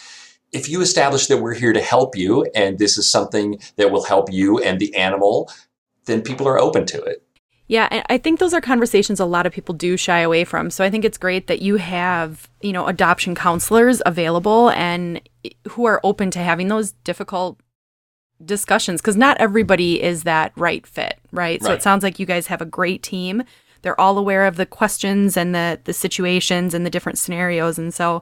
[0.52, 4.04] if you establish that we're here to help you and this is something that will
[4.04, 5.50] help you and the animal,
[6.06, 7.22] then people are open to it.
[7.72, 10.70] Yeah, I think those are conversations a lot of people do shy away from.
[10.70, 15.22] So I think it's great that you have, you know, adoption counselors available and
[15.70, 17.58] who are open to having those difficult
[18.44, 21.62] discussions because not everybody is that right fit, right?
[21.62, 21.62] right?
[21.62, 23.42] So it sounds like you guys have a great team.
[23.80, 27.94] They're all aware of the questions and the the situations and the different scenarios and
[27.94, 28.20] so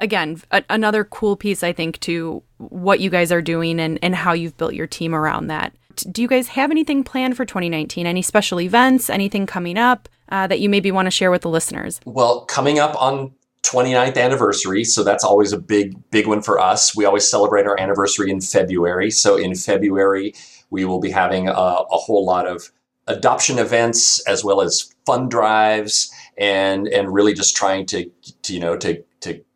[0.00, 4.16] again, a- another cool piece I think to what you guys are doing and and
[4.16, 8.06] how you've built your team around that do you guys have anything planned for 2019?
[8.06, 11.48] Any special events, anything coming up uh, that you maybe want to share with the
[11.48, 12.00] listeners?
[12.04, 13.32] Well, coming up on
[13.62, 16.96] 29th anniversary, so that's always a big, big one for us.
[16.96, 19.10] We always celebrate our anniversary in February.
[19.10, 20.34] So in February,
[20.70, 22.70] we will be having a, a whole lot of
[23.06, 28.08] adoption events as well as fund drives and and really just trying to,
[28.42, 29.04] to you know to to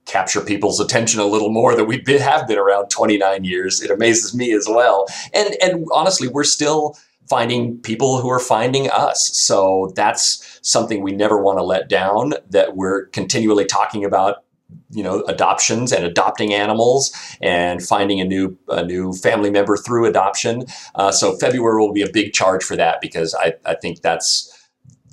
[0.07, 3.83] capture people's attention a little more that we been, have been around 29 years.
[3.83, 5.07] It amazes me as well.
[5.33, 6.97] And and honestly, we're still
[7.29, 9.31] finding people who are finding us.
[9.37, 14.45] So that's something we never want to let down that we're continually talking about
[14.91, 20.07] you know adoptions and adopting animals and finding a new a new family member through
[20.07, 20.65] adoption
[20.95, 24.54] uh, so february will be a big charge for that because i, I think that's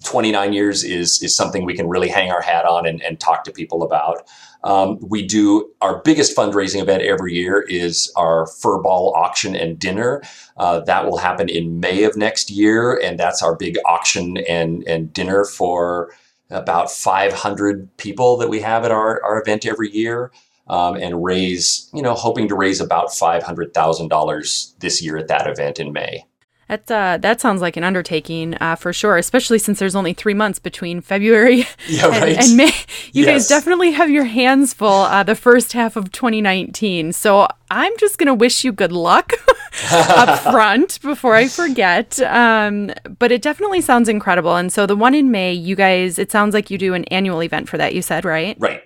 [0.04, 3.44] 29 years is is something we can really hang our hat on and, and talk
[3.44, 4.28] to people about
[4.64, 10.22] um, we do our biggest fundraising event every year is our furball auction and dinner.
[10.58, 14.84] Uh, that will happen in May of next year, and that's our big auction and
[14.88, 16.14] and dinner for
[16.50, 20.32] about 500 people that we have at our, our event every year.
[20.68, 25.80] Um, and raise, you know, hoping to raise about $500,000 this year at that event
[25.80, 26.26] in May.
[26.72, 30.34] That uh, that sounds like an undertaking uh, for sure, especially since there's only three
[30.34, 32.38] months between February yeah, and, right.
[32.38, 32.72] and, May.
[33.12, 33.28] You yes.
[33.28, 37.12] guys definitely have your hands full uh, the first half of 2019.
[37.12, 39.34] So I'm just gonna wish you good luck
[39.92, 42.22] up front before I forget.
[42.22, 44.56] Um, but it definitely sounds incredible.
[44.56, 47.44] And so the one in May, you guys, it sounds like you do an annual
[47.44, 47.94] event for that.
[47.94, 48.56] You said right?
[48.58, 48.82] Right.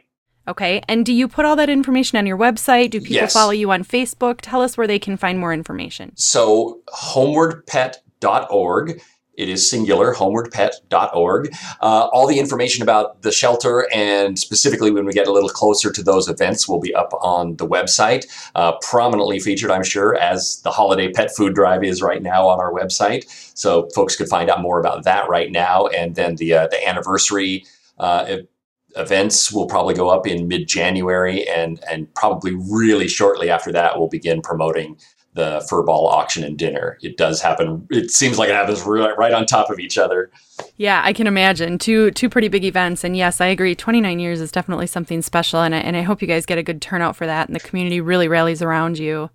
[0.47, 0.81] Okay.
[0.87, 2.91] And do you put all that information on your website?
[2.91, 3.33] Do people yes.
[3.33, 4.39] follow you on Facebook?
[4.41, 6.15] Tell us where they can find more information.
[6.15, 9.01] So, homewardpet.org.
[9.37, 11.53] It is singular, homewardpet.org.
[11.81, 15.91] Uh, all the information about the shelter and specifically when we get a little closer
[15.91, 18.25] to those events will be up on the website.
[18.55, 22.59] Uh, prominently featured, I'm sure, as the holiday pet food drive is right now on
[22.59, 23.25] our website.
[23.57, 25.87] So folks could find out more about that right now.
[25.87, 27.65] And then the, uh, the anniversary
[27.97, 28.37] uh,
[28.95, 34.07] events will probably go up in mid-January, and and probably really shortly after that, we'll
[34.07, 34.97] begin promoting
[35.35, 36.97] the furball auction and dinner.
[37.01, 37.85] It does happen.
[37.91, 40.31] It seems like it happens right, right on top of each other.
[40.77, 43.03] Yeah, I can imagine two two pretty big events.
[43.03, 43.75] And yes, I agree.
[43.75, 46.57] Twenty nine years is definitely something special, and I, and I hope you guys get
[46.57, 49.29] a good turnout for that, and the community really rallies around you.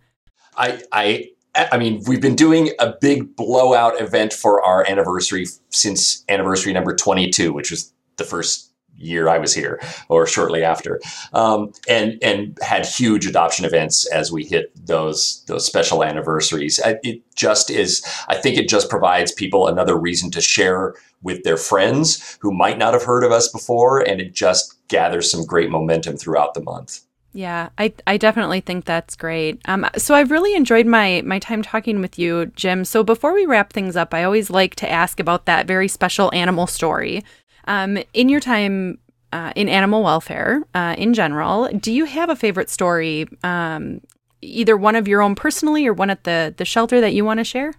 [0.57, 1.29] I I.
[1.53, 6.95] I mean, we've been doing a big blowout event for our anniversary since anniversary number
[6.95, 8.70] 22, which was the first
[9.01, 11.01] year I was here or shortly after,
[11.33, 16.81] um, and and had huge adoption events as we hit those those special anniversaries.
[16.85, 18.03] It just is.
[18.29, 22.79] I think it just provides people another reason to share with their friends who might
[22.79, 26.63] not have heard of us before, and it just gathers some great momentum throughout the
[26.63, 27.01] month.
[27.33, 29.61] Yeah, I, I definitely think that's great.
[29.67, 32.85] Um, so I've really enjoyed my my time talking with you, Jim.
[32.85, 36.33] So before we wrap things up, I always like to ask about that very special
[36.35, 37.23] animal story.
[37.67, 38.99] Um, in your time
[39.33, 44.01] uh, in animal welfare uh, in general, do you have a favorite story, um,
[44.43, 47.39] either one of your own personally or one at the the shelter that you want
[47.39, 47.75] to share?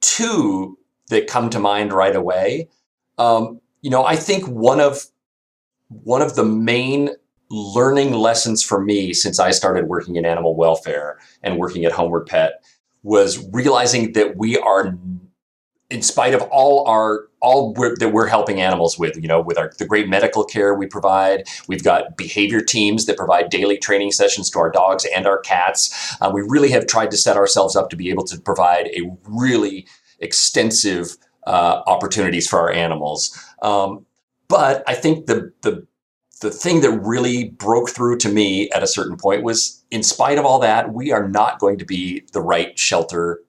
[0.00, 0.78] Two
[1.08, 2.68] that come to mind right away.
[3.18, 5.06] Um, you know, I think one of
[5.88, 7.10] one of the main
[7.50, 12.26] learning lessons for me since I started working in animal welfare and working at Homeward
[12.26, 12.62] Pet
[13.02, 14.96] was realizing that we are
[15.90, 19.58] in spite of all our all we're, that we're helping animals with you know with
[19.58, 21.44] our the great medical care we provide.
[21.68, 26.16] We've got behavior teams that provide daily training sessions to our dogs and our cats.
[26.20, 29.10] Uh, we really have tried to set ourselves up to be able to provide a
[29.24, 29.86] really
[30.18, 33.36] extensive uh, opportunities for our animals.
[33.62, 34.06] Um,
[34.50, 35.86] but i think the the
[36.42, 40.38] the thing that really broke through to me at a certain point was in spite
[40.38, 43.40] of all that we are not going to be the right shelter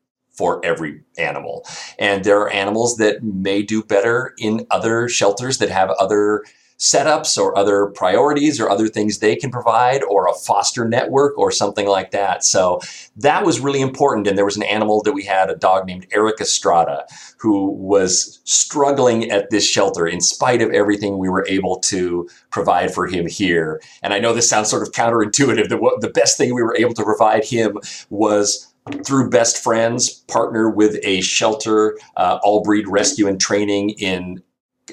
[0.42, 1.64] for every animal.
[2.00, 6.42] And there are animals that may do better in other shelters that have other
[6.80, 11.52] setups or other priorities or other things they can provide or a foster network or
[11.52, 12.44] something like that.
[12.44, 12.82] So
[13.18, 14.26] that was really important.
[14.26, 17.06] And there was an animal that we had, a dog named Eric Estrada,
[17.38, 22.92] who was struggling at this shelter in spite of everything we were able to provide
[22.92, 23.80] for him here.
[24.02, 25.70] And I know this sounds sort of counterintuitive.
[25.70, 27.78] The, the best thing we were able to provide him
[28.10, 28.71] was
[29.06, 34.42] through best friends partner with a shelter uh, all breed rescue and training in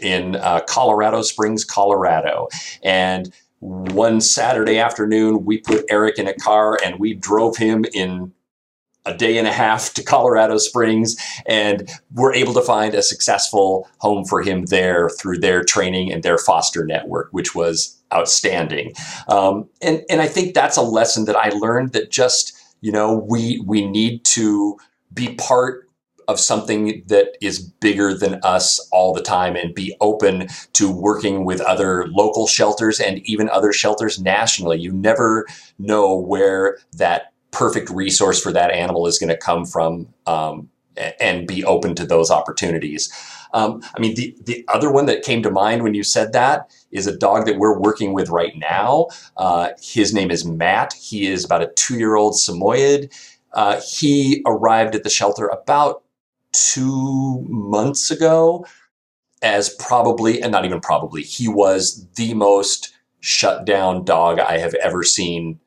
[0.03, 2.49] in uh, colorado springs colorado.
[2.83, 8.33] And one saturday afternoon we put eric in a car and we drove him in
[9.05, 11.17] a day and a half to colorado springs
[11.47, 16.23] and we're able to find a successful home for him there through their training and
[16.23, 18.93] their foster network which was outstanding.
[19.29, 23.15] Um, and, and i think that's a lesson that i learned that just you know,
[23.29, 24.77] we we need to
[25.13, 25.89] be part
[26.29, 31.47] of something that is bigger than us all the time and be open to working
[31.47, 34.79] with other local shelters and even other shelters nationally.
[34.79, 35.47] You never
[35.79, 40.69] know where that perfect resource for that animal is going to come from um,
[41.21, 43.13] and be open to those opportunities.
[43.55, 46.71] Um, I mean, the, the other one that came to mind when you said that
[46.91, 49.09] is a dog that we're working with right now.
[49.37, 50.93] Uh, his name is Matt.
[50.93, 53.13] He is about a two year old Samoyed.
[53.55, 56.03] Uh, he arrived at the shelter about
[56.53, 58.67] two months ago
[59.43, 64.75] as probably, and not even probably, he was the most shut down dog I have
[64.75, 65.61] ever seen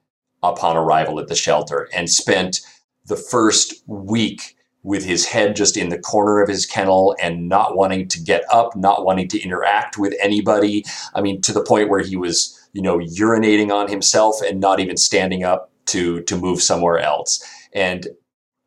[0.44, 2.62] upon arrival at the shelter and spent
[3.06, 7.76] the first week with his head just in the corner of his kennel and not
[7.76, 10.84] wanting to get up, not wanting to interact with anybody.
[11.14, 14.80] I mean, to the point where he was, you know, urinating on himself and not
[14.80, 17.44] even standing up to to move somewhere else.
[17.74, 18.08] And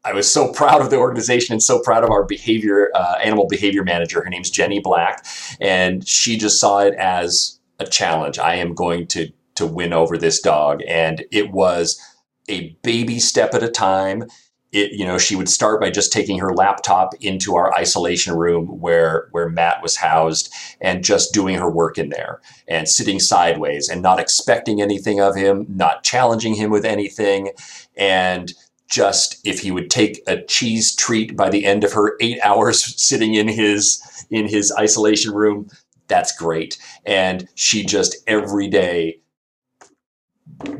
[0.04, 3.46] I was so proud of the organization and so proud of our behavior, uh, animal
[3.48, 4.22] behavior manager.
[4.22, 5.24] Her name's Jenny Black,
[5.60, 8.38] and she just saw it as a challenge.
[8.38, 12.00] I am going to to win over this dog, and it was
[12.48, 14.24] a baby step at a time.
[14.74, 18.80] It, you know, she would start by just taking her laptop into our isolation room
[18.80, 23.88] where where Matt was housed, and just doing her work in there, and sitting sideways,
[23.88, 27.52] and not expecting anything of him, not challenging him with anything,
[27.96, 28.52] and
[28.90, 32.84] just if he would take a cheese treat by the end of her eight hours
[33.02, 35.68] sitting in his in his isolation room
[36.08, 36.78] that's great.
[37.06, 39.20] And she just every day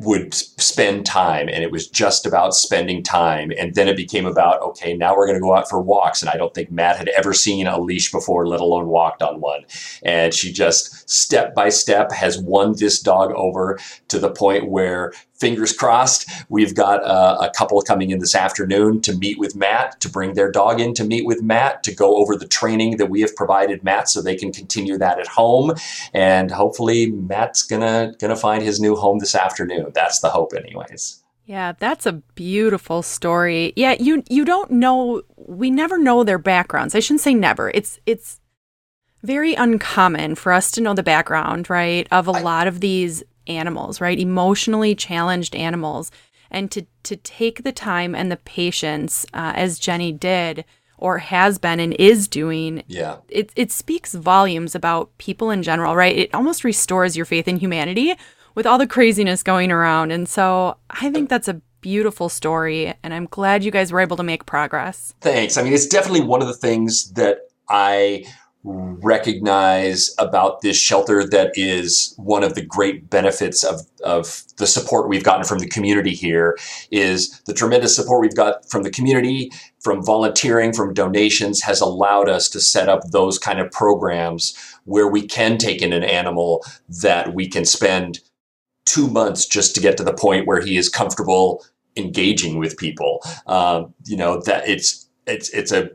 [0.01, 4.61] would spend time and it was just about spending time and then it became about
[4.61, 7.09] okay now we're going to go out for walks and i don't think matt had
[7.09, 9.63] ever seen a leash before let alone walked on one
[10.03, 15.13] and she just step by step has won this dog over to the point where
[15.45, 16.27] fingers crossed.
[16.49, 20.33] We've got uh, a couple coming in this afternoon to meet with Matt, to bring
[20.35, 23.37] their dog in to meet with Matt, to go over the training that we have
[23.37, 25.75] provided Matt so they can continue that at home.
[26.15, 29.54] And hopefully Matt's gonna gonna find his new home this afternoon.
[29.95, 31.23] That's the hope, anyways.
[31.47, 33.73] Yeah, that's a beautiful story.
[33.77, 36.95] Yeah, you you don't know we never know their backgrounds.
[36.95, 37.71] I shouldn't say never.
[37.75, 38.41] It's it's
[39.23, 43.23] very uncommon for us to know the background, right, of a I, lot of these
[43.47, 44.19] animals, right?
[44.19, 46.11] Emotionally challenged animals.
[46.51, 50.65] And to, to take the time and the patience, uh, as Jenny did,
[50.99, 55.97] or has been and is doing, yeah, it, it speaks volumes about people in general,
[55.97, 56.17] right?
[56.17, 58.15] It almost restores your faith in humanity
[58.55, 60.11] with all the craziness going around.
[60.11, 64.17] And so I think that's a beautiful story, and I'm glad you guys were able
[64.17, 65.15] to make progress.
[65.21, 65.59] Thanks.
[65.59, 68.25] I mean, it's definitely one of the things that I
[68.65, 75.07] recognize about this shelter that is one of the great benefits of, of the support
[75.07, 76.57] we've gotten from the community here
[76.91, 82.27] is the tremendous support we've got from the community from volunteering from donations has allowed
[82.27, 86.65] us to set up those kind of programs where we can take in an animal
[86.89, 88.21] that we can spend
[88.85, 91.65] two months just to get to the point where he is comfortable
[91.97, 93.23] engaging with people.
[93.47, 95.91] Um, you know that it's it's it's a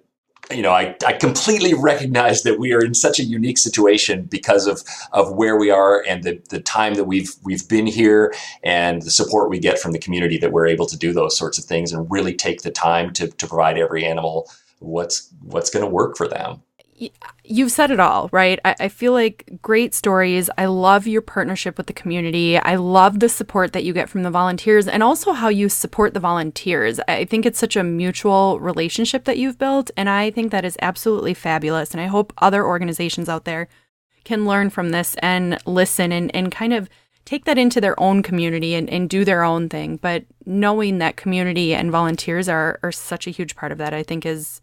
[0.51, 4.65] you know, I, I completely recognize that we are in such a unique situation because
[4.65, 8.33] of, of where we are and the, the time that we've we've been here
[8.63, 11.59] and the support we get from the community that we're able to do those sorts
[11.59, 15.85] of things and really take the time to, to provide every animal what's what's going
[15.85, 16.61] to work for them
[17.43, 18.59] you've said it all, right?
[18.65, 20.49] I, I, feel like great stories.
[20.57, 22.57] I love your partnership with the community.
[22.57, 26.13] I love the support that you get from the volunteers and also how you support
[26.13, 26.99] the volunteers.
[27.07, 29.91] I think it's such a mutual relationship that you've built.
[29.95, 31.91] And I think that is absolutely fabulous.
[31.91, 33.67] And I hope other organizations out there
[34.25, 36.89] can learn from this and listen and, and kind of
[37.25, 39.97] take that into their own community and, and do their own thing.
[39.97, 44.03] But knowing that community and volunteers are, are such a huge part of that, I
[44.03, 44.61] think is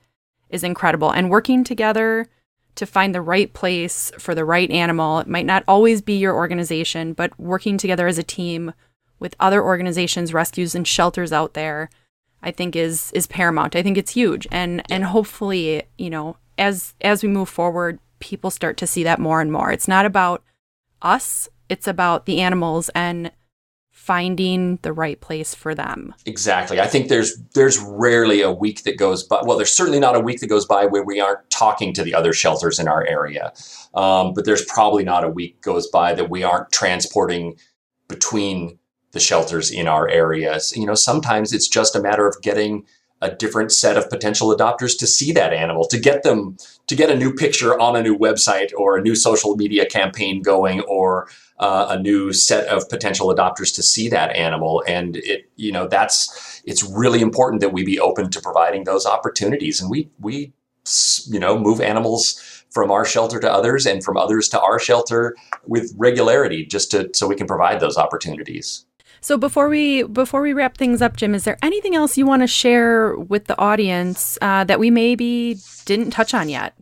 [0.51, 1.11] is incredible.
[1.11, 2.29] And working together
[2.77, 6.35] to find the right place for the right animal, it might not always be your
[6.35, 8.73] organization, but working together as a team
[9.19, 11.89] with other organizations, rescues and shelters out there,
[12.43, 13.75] I think is is paramount.
[13.75, 14.47] I think it's huge.
[14.51, 19.19] And and hopefully, you know, as as we move forward, people start to see that
[19.19, 19.73] more and more.
[19.73, 20.43] It's not about
[21.03, 23.31] us, it's about the animals and
[24.07, 26.15] finding the right place for them.
[26.27, 26.81] Exactly.
[26.81, 29.41] I think there's there's rarely a week that goes by.
[29.43, 32.15] Well, there's certainly not a week that goes by where we aren't talking to the
[32.15, 33.53] other shelters in our area.
[33.95, 37.57] Um, but there's probably not a week goes by that we aren't transporting
[38.07, 38.79] between
[39.11, 40.77] the shelters in our areas.
[40.77, 42.87] You know, sometimes it's just a matter of getting
[43.27, 46.57] a different set of potential adopters to see that animal, to get them
[46.87, 50.43] to get a new picture on a new website or a new social media campaign
[50.43, 54.85] going or uh, a new set of potential adopters to see that animal.
[54.87, 59.07] And it, you know, that's it's really important that we be open to providing those
[59.07, 59.81] opportunities.
[59.81, 60.53] And we we
[61.27, 65.35] you know move animals from our shelter to others and from others to our shelter
[65.67, 68.86] with regularity just to so we can provide those opportunities.
[69.27, 72.43] So before we before we wrap things up, Jim, is there anything else you want
[72.43, 76.75] to share with the audience uh, that we maybe didn't touch on yet?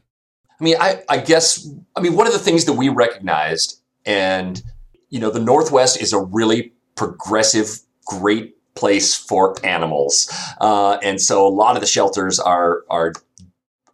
[0.60, 1.66] I mean, I, I guess
[1.96, 4.62] I mean one of the things that we recognized, and
[5.08, 10.30] you know, the Northwest is a really progressive, great place for animals,
[10.60, 13.14] uh, and so a lot of the shelters are are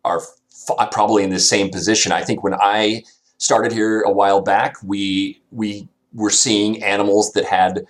[0.05, 2.11] are f- probably in the same position.
[2.11, 3.05] I think when I
[3.39, 7.87] started here a while back, we we were seeing animals that had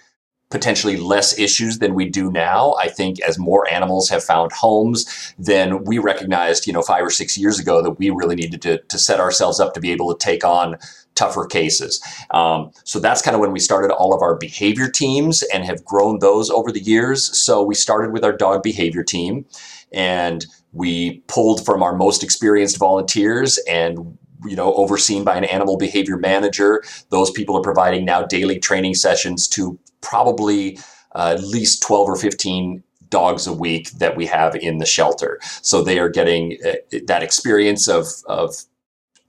[0.51, 2.75] potentially less issues than we do now.
[2.75, 7.11] I think as more animals have found homes, then we recognized, you know, five or
[7.11, 10.13] six years ago that we really needed to, to set ourselves up to be able
[10.13, 10.77] to take on
[11.15, 12.03] tougher cases.
[12.31, 15.85] Um, so that's kind of when we started all of our behavior teams and have
[15.85, 17.39] grown those over the years.
[17.39, 19.47] So we started with our dog behavior team
[19.93, 25.77] and we pulled from our most experienced volunteers and you know overseen by an animal
[25.77, 30.79] behavior manager those people are providing now daily training sessions to probably
[31.15, 35.41] uh, at least 12 or 15 dogs a week that we have in the shelter.
[35.63, 38.55] So they are getting uh, that experience of of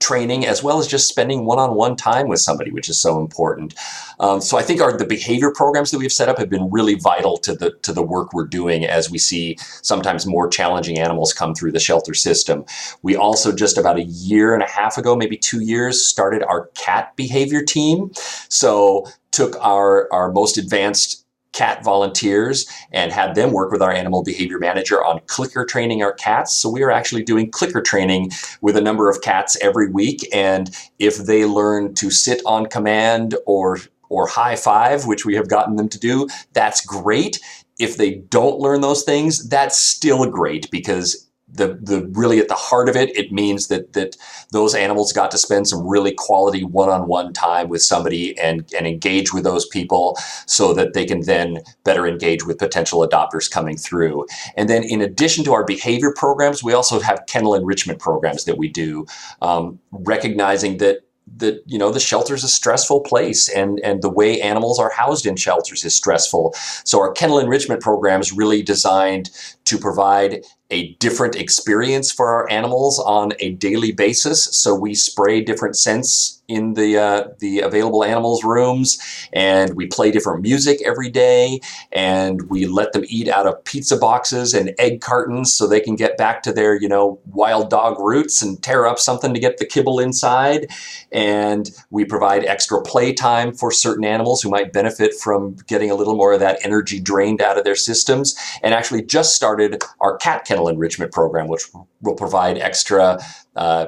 [0.02, 3.72] training as well as just spending one-on-one time with somebody which is so important.
[4.18, 6.96] Um, so i think our the behavior programs that we've set up have been really
[6.96, 11.32] vital to the to the work we're doing as we see sometimes more challenging animals
[11.32, 12.64] come through the shelter system.
[13.02, 16.66] We also just about a year and a half ago maybe two years started our
[16.74, 18.10] cat behavior team.
[18.48, 21.22] So took our our most advanced
[21.52, 26.14] cat volunteers and had them work with our animal behavior manager on clicker training our
[26.14, 26.54] cats.
[26.54, 28.30] So we are actually doing clicker training
[28.60, 30.26] with a number of cats every week.
[30.32, 33.78] And if they learn to sit on command or
[34.08, 37.40] or high five, which we have gotten them to do, that's great.
[37.78, 42.54] If they don't learn those things, that's still great because the the really at the
[42.54, 44.16] heart of it, it means that that
[44.52, 49.32] those animals got to spend some really quality one-on-one time with somebody and and engage
[49.32, 54.26] with those people so that they can then better engage with potential adopters coming through.
[54.56, 58.58] And then in addition to our behavior programs, we also have kennel enrichment programs that
[58.58, 59.06] we do,
[59.40, 61.00] um, recognizing that
[61.36, 64.90] that you know the shelter is a stressful place and and the way animals are
[64.90, 66.52] housed in shelters is stressful
[66.84, 69.30] so our kennel enrichment program is really designed
[69.72, 74.44] to provide a different experience for our animals on a daily basis.
[74.44, 78.98] So we spray different scents in the uh, the available animals rooms,
[79.32, 81.60] and we play different music every day,
[81.92, 85.94] and we let them eat out of pizza boxes and egg cartons so they can
[85.94, 89.58] get back to their you know wild dog roots and tear up something to get
[89.58, 90.66] the kibble inside,
[91.10, 95.94] and we provide extra play time for certain animals who might benefit from getting a
[95.94, 99.61] little more of that energy drained out of their systems, and actually just started
[100.00, 101.64] our cat kennel enrichment program, which
[102.00, 103.18] will provide extra
[103.56, 103.86] uh,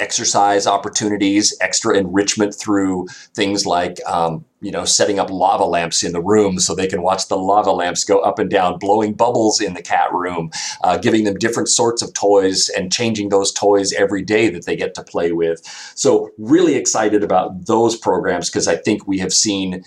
[0.00, 6.12] exercise opportunities, extra enrichment through things like, um, you know, setting up lava lamps in
[6.12, 9.60] the room so they can watch the lava lamps go up and down, blowing bubbles
[9.60, 10.50] in the cat room,
[10.82, 14.74] uh, giving them different sorts of toys and changing those toys every day that they
[14.74, 15.62] get to play with.
[15.94, 19.84] So, really excited about those programs because I think we have seen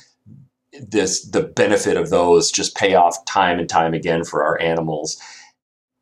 [0.81, 5.21] this the benefit of those just pay off time and time again for our animals.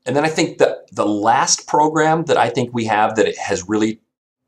[0.06, 3.68] And then I think that the last program that I think we have that has
[3.68, 4.00] really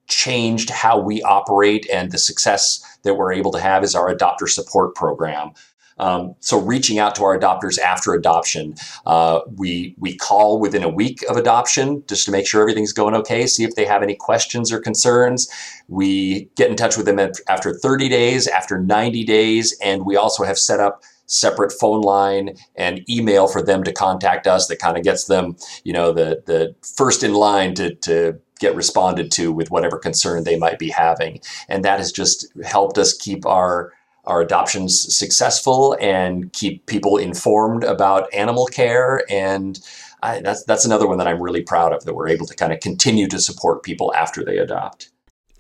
[0.07, 4.47] changed how we operate and the success that we're able to have is our adopter
[4.47, 5.51] support program.
[5.99, 8.75] Um, so reaching out to our adopters after adoption,
[9.05, 13.15] uh, we we call within a week of adoption just to make sure everything's going
[13.15, 13.47] okay.
[13.47, 15.49] See if they have any questions or concerns.
[15.88, 20.43] We get in touch with them after 30 days, after 90 days, and we also
[20.43, 24.97] have set up separate phone line and email for them to contact us that kind
[24.97, 29.51] of gets them, you know, the the first in line to to get responded to
[29.51, 31.39] with whatever concern they might be having.
[31.69, 33.93] And that has just helped us keep our
[34.25, 39.79] our adoptions successful and keep people informed about animal care and
[40.21, 42.73] I, that's that's another one that I'm really proud of that we're able to kind
[42.73, 45.11] of continue to support people after they adopt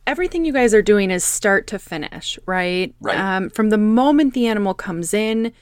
[0.07, 2.95] everything you guys are doing is start to finish, right?
[2.99, 3.19] Right.
[3.19, 5.53] Um, from the moment the animal comes in,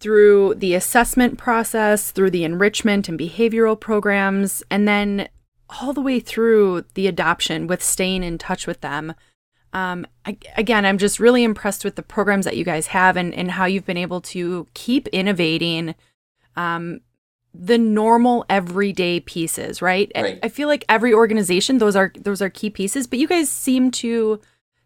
[0.00, 5.28] through the assessment process, through the enrichment and behavioral programs, and then
[5.80, 9.14] all the way through the adoption with staying in touch with them.
[9.72, 13.34] Um, I, again, I'm just really impressed with the programs that you guys have and,
[13.34, 15.94] and how you've been able to keep innovating
[16.56, 17.00] um,
[17.58, 20.10] the normal everyday pieces, right?
[20.14, 20.38] Right.
[20.42, 23.90] I feel like every organization those are those are key pieces, but you guys seem
[23.92, 24.40] to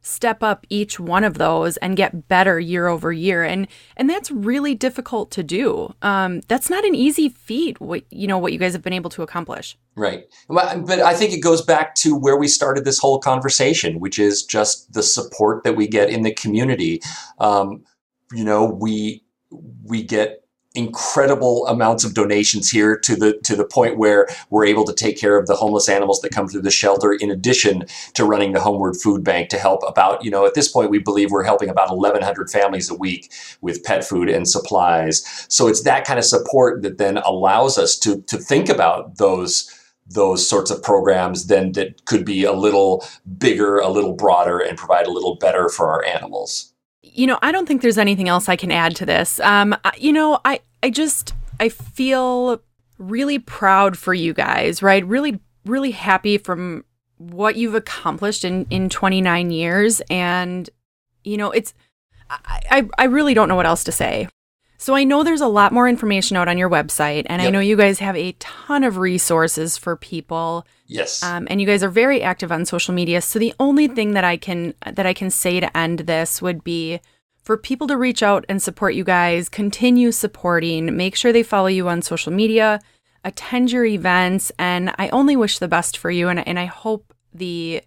[0.04, 4.32] step up each one of those and get better year over year and and that's
[4.32, 8.58] really difficult to do um, that's not an easy feat what you know what you
[8.58, 10.24] guys have been able to accomplish Right.
[10.48, 14.42] But I think it goes back to where we started this whole conversation, which is
[14.42, 17.00] just the support that we get in the community.
[17.38, 17.84] Um,
[18.32, 19.22] you know, we
[19.84, 20.41] we get
[20.74, 25.18] incredible amounts of donations here to the to the point where we're able to take
[25.18, 28.60] care of the homeless animals that come through the shelter in addition to running the
[28.60, 31.68] homeward food bank to help about you know at this point we believe we're helping
[31.68, 35.46] about 1100 families a week with pet food and supplies.
[35.48, 39.70] So it's that kind of support that then allows us to to think about those
[40.08, 43.04] those sorts of programs then that could be a little
[43.38, 46.71] bigger a little broader and provide a little better for our animals
[47.14, 49.38] you know, I don't think there's anything else I can add to this.
[49.40, 52.60] Um, I, you know, I I just I feel
[52.98, 55.06] really proud for you guys, right?
[55.06, 56.84] Really, really happy from
[57.18, 60.68] what you've accomplished in in 29 years, and
[61.24, 61.74] you know, it's
[62.30, 64.28] I I, I really don't know what else to say.
[64.78, 67.60] So I know there's a lot more information out on your website, and I know
[67.60, 70.66] you guys have a ton of resources for people.
[70.98, 73.20] Yes Um, and you guys are very active on social media.
[73.20, 76.62] So the only thing that I can that I can say to end this would
[76.62, 77.00] be
[77.42, 79.48] for people to reach out and support you guys.
[79.48, 80.96] Continue supporting.
[80.96, 82.78] Make sure they follow you on social media.
[83.24, 86.28] Attend your events, and I only wish the best for you.
[86.28, 87.82] And and I hope the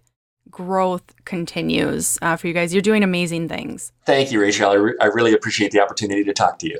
[0.50, 2.72] growth continues uh, for you guys.
[2.74, 3.92] You're doing amazing things.
[4.06, 6.78] thank you rachel I, re- I really appreciate the opportunity to talk to you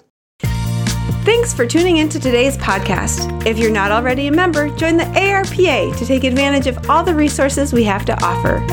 [1.26, 3.44] Thanks for tuning in to today's podcast.
[3.44, 7.16] If you're not already a member, join the ARPA to take advantage of all the
[7.16, 8.64] resources we have to offer.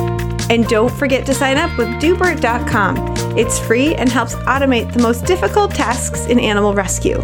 [0.51, 2.95] And don't forget to sign up with Doobert.com.
[3.35, 7.19] It's free and helps automate the most difficult tasks in animal rescue.